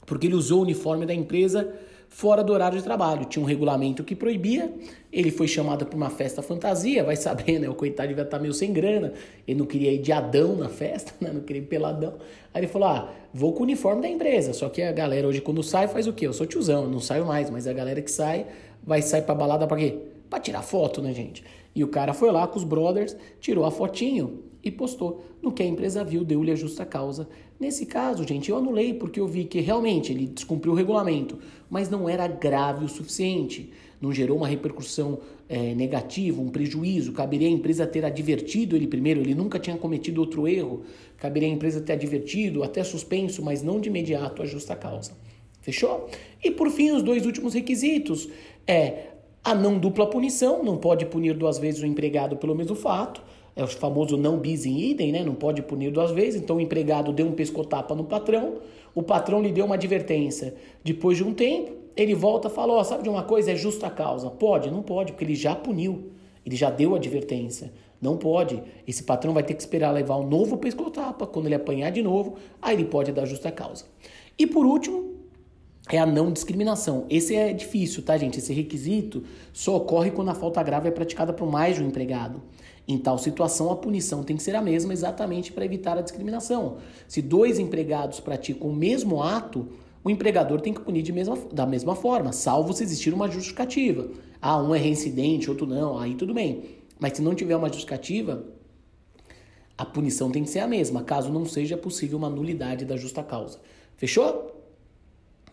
[0.04, 1.74] porque ele usou o uniforme da empresa
[2.08, 3.24] fora do horário de trabalho.
[3.24, 4.72] Tinha um regulamento que proibia.
[5.12, 7.68] Ele foi chamado para uma festa fantasia, vai saber, né?
[7.68, 9.12] O coitado devia estar tá meio sem grana.
[9.46, 11.30] Ele não queria ir de Adão na festa, né?
[11.32, 12.14] Não queria ir peladão.
[12.52, 14.52] Aí ele falou: ah, vou com o uniforme da empresa.
[14.52, 16.26] Só que a galera hoje, quando sai, faz o quê?
[16.26, 18.46] Eu sou tiozão, eu não saio mais, mas a galera que sai,
[18.82, 19.98] vai sair pra balada pra quê?
[20.28, 21.44] Pra tirar foto, né, gente?
[21.74, 25.24] E o cara foi lá com os brothers, tirou a fotinho e postou.
[25.42, 27.28] No que a empresa viu, deu-lhe a justa causa
[27.58, 31.38] Nesse caso, gente, eu anulei porque eu vi que realmente ele descumpriu o regulamento,
[31.70, 33.72] mas não era grave o suficiente.
[33.98, 37.12] Não gerou uma repercussão é, negativa, um prejuízo.
[37.12, 40.82] Caberia a empresa ter advertido ele primeiro, ele nunca tinha cometido outro erro.
[41.16, 45.12] Caberia a empresa ter advertido, até suspenso, mas não de imediato a justa causa.
[45.62, 46.10] Fechou?
[46.44, 48.28] E por fim, os dois últimos requisitos
[48.66, 53.22] é a não dupla punição, não pode punir duas vezes o empregado pelo mesmo fato
[53.56, 55.24] é o famoso não bis in idem, né?
[55.24, 56.42] Não pode punir duas vezes.
[56.42, 58.58] Então o empregado deu um pescotapa no patrão,
[58.94, 60.54] o patrão lhe deu uma advertência.
[60.84, 63.52] Depois de um tempo, ele volta e fala: Ó, oh, sabe de uma coisa?
[63.52, 64.28] É justa causa.
[64.28, 64.70] Pode?
[64.70, 66.10] Não pode, porque ele já puniu,
[66.44, 67.72] ele já deu a advertência.
[67.98, 68.62] Não pode.
[68.86, 71.26] Esse patrão vai ter que esperar levar um novo pescotapa.
[71.26, 73.86] Quando ele apanhar de novo, aí ele pode dar justa causa.
[74.38, 75.14] E por último,
[75.88, 77.06] é a não discriminação.
[77.08, 78.38] Esse é difícil, tá, gente?
[78.38, 82.42] Esse requisito só ocorre quando a falta grave é praticada por mais de um empregado.
[82.88, 86.76] Em tal situação, a punição tem que ser a mesma exatamente para evitar a discriminação.
[87.08, 89.68] Se dois empregados praticam o mesmo ato,
[90.04, 94.08] o empregador tem que punir mesma, da mesma forma, salvo se existir uma justificativa.
[94.40, 96.76] Ah, um é reincidente, outro não, aí tudo bem.
[96.96, 98.44] Mas se não tiver uma justificativa,
[99.76, 103.22] a punição tem que ser a mesma, caso não seja possível uma nulidade da justa
[103.22, 103.58] causa.
[103.96, 104.52] Fechou?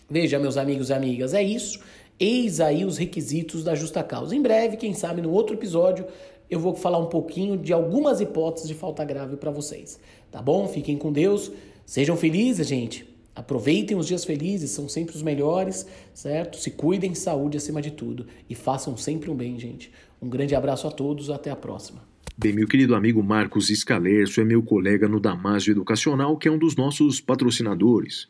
[0.08, 1.80] Veja, meus amigos e amigas, é isso.
[2.20, 4.36] Eis aí os requisitos da justa causa.
[4.36, 6.06] Em breve, quem sabe no outro episódio,
[6.54, 10.00] eu vou falar um pouquinho de algumas hipóteses de falta grave para vocês.
[10.32, 10.68] Tá bom?
[10.68, 11.52] Fiquem com Deus.
[11.84, 13.12] Sejam felizes, gente.
[13.36, 16.58] Aproveitem os dias felizes, são sempre os melhores, certo?
[16.60, 18.28] Se cuidem, saúde acima de tudo.
[18.48, 19.92] E façam sempre um bem, gente.
[20.22, 22.04] Um grande abraço a todos, até a próxima.
[22.38, 26.58] Bem, meu querido amigo Marcos Escalerço é meu colega no Damásio Educacional, que é um
[26.60, 28.28] dos nossos patrocinadores.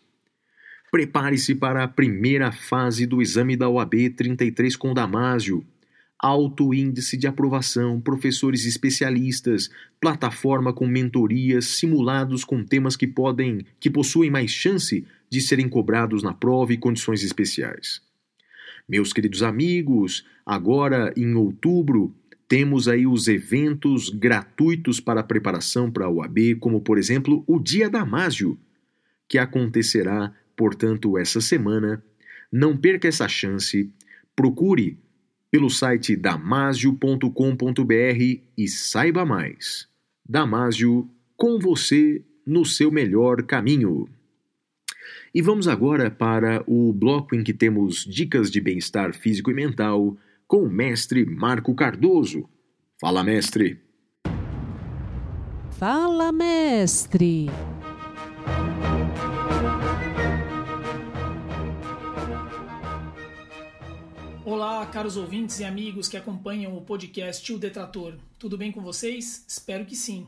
[0.89, 5.65] Prepare-se para a primeira fase do exame da OAB 33 com Damásio
[6.23, 9.69] alto índice de aprovação, professores especialistas,
[9.99, 16.23] plataforma com mentorias, simulados com temas que podem, que possuem mais chance de serem cobrados
[16.23, 18.01] na prova e condições especiais.
[18.87, 22.15] Meus queridos amigos, agora em outubro
[22.47, 27.59] temos aí os eventos gratuitos para a preparação para a UAB, como por exemplo o
[27.59, 28.57] Dia Damásio,
[29.27, 32.01] que acontecerá, portanto, essa semana.
[32.49, 33.91] Não perca essa chance.
[34.35, 35.02] Procure
[35.53, 39.87] pelo site damasio.com.br e saiba mais.
[40.27, 44.09] Damásio, com você no seu melhor caminho.
[45.31, 50.17] E vamos agora para o bloco em que temos dicas de bem-estar físico e mental
[50.47, 52.49] com o mestre Marco Cardoso.
[52.99, 53.79] Fala, mestre!
[55.77, 57.51] Fala, mestre!
[64.45, 68.15] Olá, caros ouvintes e amigos que acompanham o podcast O Detrator.
[68.37, 69.45] Tudo bem com vocês?
[69.47, 70.27] Espero que sim.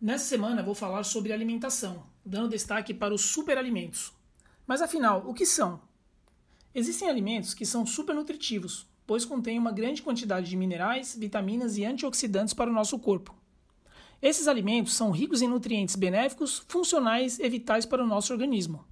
[0.00, 4.14] Nessa semana vou falar sobre alimentação, dando destaque para os superalimentos.
[4.66, 5.78] Mas afinal, o que são?
[6.74, 12.54] Existem alimentos que são supernutritivos, pois contêm uma grande quantidade de minerais, vitaminas e antioxidantes
[12.54, 13.34] para o nosso corpo.
[14.22, 18.86] Esses alimentos são ricos em nutrientes benéficos, funcionais e vitais para o nosso organismo.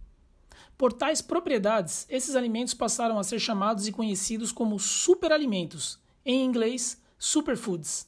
[0.78, 7.02] Por tais propriedades, esses alimentos passaram a ser chamados e conhecidos como superalimentos, em inglês,
[7.18, 8.06] superfoods.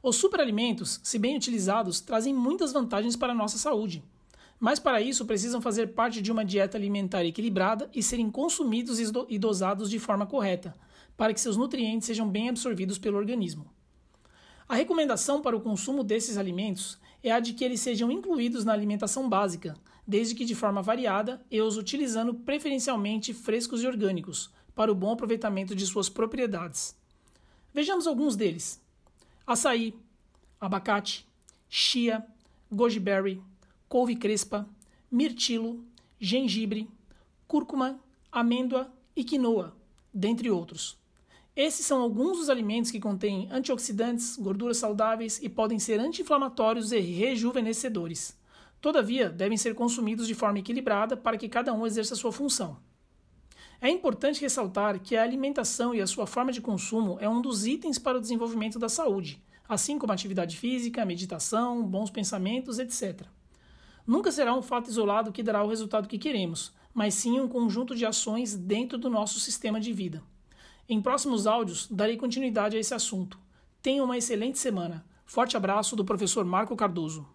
[0.00, 4.04] Os superalimentos, se bem utilizados, trazem muitas vantagens para a nossa saúde,
[4.58, 9.38] mas para isso precisam fazer parte de uma dieta alimentar equilibrada e serem consumidos e
[9.38, 10.76] dosados de forma correta,
[11.16, 13.66] para que seus nutrientes sejam bem absorvidos pelo organismo.
[14.68, 18.72] A recomendação para o consumo desses alimentos é a de que eles sejam incluídos na
[18.72, 19.76] alimentação básica,
[20.10, 25.12] desde que de forma variada e os utilizando preferencialmente frescos e orgânicos, para o bom
[25.12, 26.96] aproveitamento de suas propriedades.
[27.72, 28.82] Vejamos alguns deles:
[29.46, 29.94] açaí,
[30.60, 31.24] abacate,
[31.68, 32.26] chia,
[32.72, 33.40] goji berry,
[33.88, 34.68] couve crespa,
[35.08, 35.84] mirtilo,
[36.18, 36.88] gengibre,
[37.46, 38.00] cúrcuma,
[38.32, 39.76] amêndoa e quinoa,
[40.12, 40.98] dentre outros.
[41.54, 46.98] Esses são alguns dos alimentos que contêm antioxidantes, gorduras saudáveis e podem ser anti-inflamatórios e
[46.98, 48.39] rejuvenescedores.
[48.80, 52.78] Todavia, devem ser consumidos de forma equilibrada para que cada um exerça sua função.
[53.80, 57.66] É importante ressaltar que a alimentação e a sua forma de consumo é um dos
[57.66, 63.26] itens para o desenvolvimento da saúde, assim como atividade física, meditação, bons pensamentos, etc.
[64.06, 67.94] Nunca será um fato isolado que dará o resultado que queremos, mas sim um conjunto
[67.94, 70.22] de ações dentro do nosso sistema de vida.
[70.88, 73.38] Em próximos áudios, darei continuidade a esse assunto.
[73.80, 75.04] Tenha uma excelente semana.
[75.24, 77.26] Forte abraço do professor Marco Cardoso.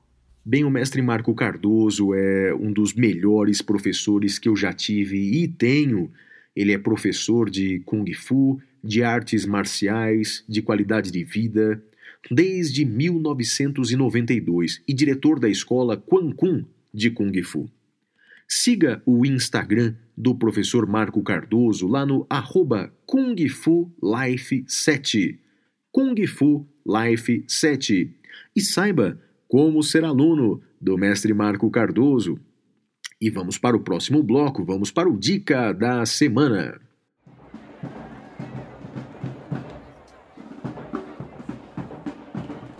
[0.47, 5.47] Bem, o mestre Marco Cardoso é um dos melhores professores que eu já tive e
[5.47, 6.11] tenho.
[6.55, 11.83] Ele é professor de Kung Fu, de artes marciais, de qualidade de vida,
[12.29, 16.63] desde 1992 e diretor da escola Quan Kun
[16.93, 17.67] de Kung Fu.
[18.47, 25.39] Siga o Instagram do professor Marco Cardoso lá no arroba Kung Fu Life 7.
[25.91, 28.13] Kung Fu Life 7.
[28.55, 29.19] E saiba
[29.55, 32.37] como ser aluno do mestre Marco Cardoso.
[33.21, 36.81] E vamos para o próximo bloco, vamos para o Dica da Semana.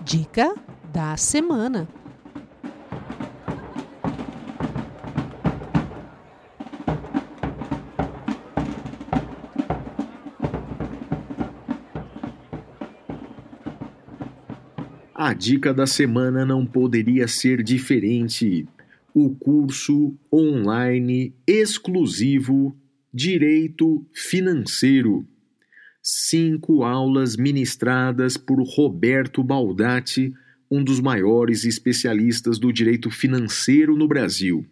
[0.03, 0.53] Dica
[0.91, 1.87] da semana.
[15.27, 18.67] A dica da semana não poderia ser diferente.
[19.11, 22.77] O curso online exclusivo
[23.11, 25.27] Direito Financeiro.
[25.99, 30.31] Cinco aulas ministradas por Roberto Baldatti,
[30.69, 34.63] um dos maiores especialistas do direito financeiro no Brasil.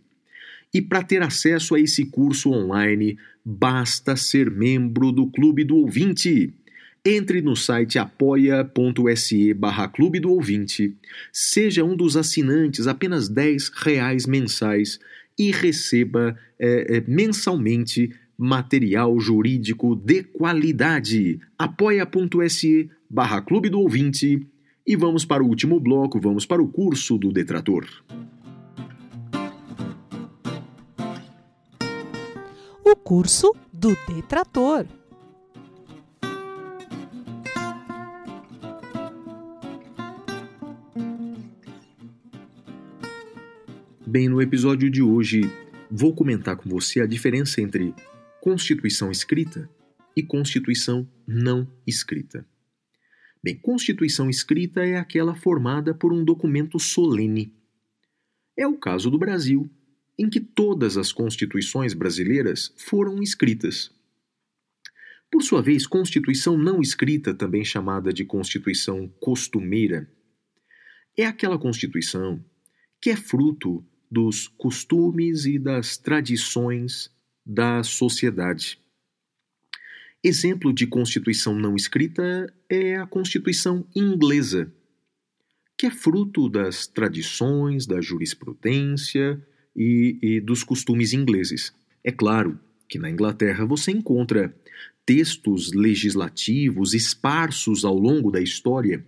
[0.71, 6.53] E para ter acesso a esse curso online, basta ser membro do Clube do Ouvinte.
[7.05, 10.95] Entre no site apoia.se barra Clube do Ouvinte,
[11.33, 15.01] seja um dos assinantes, apenas R$ reais mensais,
[15.37, 21.41] e receba é, é, mensalmente material jurídico de qualidade.
[21.59, 24.47] apoia.se barra Clube do Ouvinte.
[24.87, 27.85] E vamos para o último bloco, vamos para o curso do detrator.
[32.85, 34.85] O curso do detrator.
[44.13, 45.41] Bem, no episódio de hoje
[45.89, 47.95] vou comentar com você a diferença entre
[48.39, 49.67] Constituição escrita
[50.15, 52.47] e Constituição não escrita.
[53.43, 57.55] Bem, Constituição escrita é aquela formada por um documento solene.
[58.55, 59.67] É o caso do Brasil,
[60.15, 63.89] em que todas as constituições brasileiras foram escritas.
[65.31, 70.07] Por sua vez, Constituição não escrita, também chamada de Constituição costumeira,
[71.17, 72.45] é aquela Constituição
[73.01, 73.83] que é fruto
[74.13, 77.09] dos costumes e das tradições
[77.43, 78.77] da sociedade.
[80.23, 84.71] Exemplo de constituição não escrita é a Constituição inglesa,
[85.75, 89.43] que é fruto das tradições, da jurisprudência
[89.75, 91.73] e, e dos costumes ingleses.
[92.03, 94.55] É claro que na Inglaterra você encontra
[95.03, 99.03] textos legislativos esparsos ao longo da história,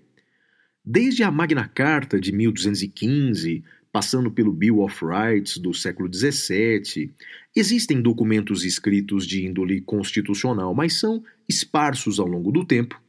[0.83, 3.63] desde a Magna Carta de 1215
[3.95, 7.13] passando pelo Bill of Rights do século XVII.
[7.55, 13.01] Existem documentos escritos de índole constitucional, mas são esparsos ao longo do tempo,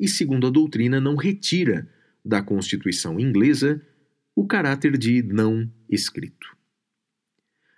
[0.00, 1.86] e, segundo a doutrina, não retira
[2.24, 3.82] da Constituição inglesa
[4.34, 6.56] o caráter de não escrito.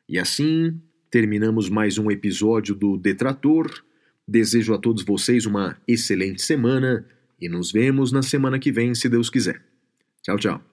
[0.08, 0.80] E assim
[1.10, 3.84] terminamos mais um episódio do Detrator.
[4.28, 7.04] Desejo a todos vocês uma excelente semana
[7.40, 9.60] e nos vemos na semana que vem, se Deus quiser.
[10.22, 10.71] Tchau, tchau.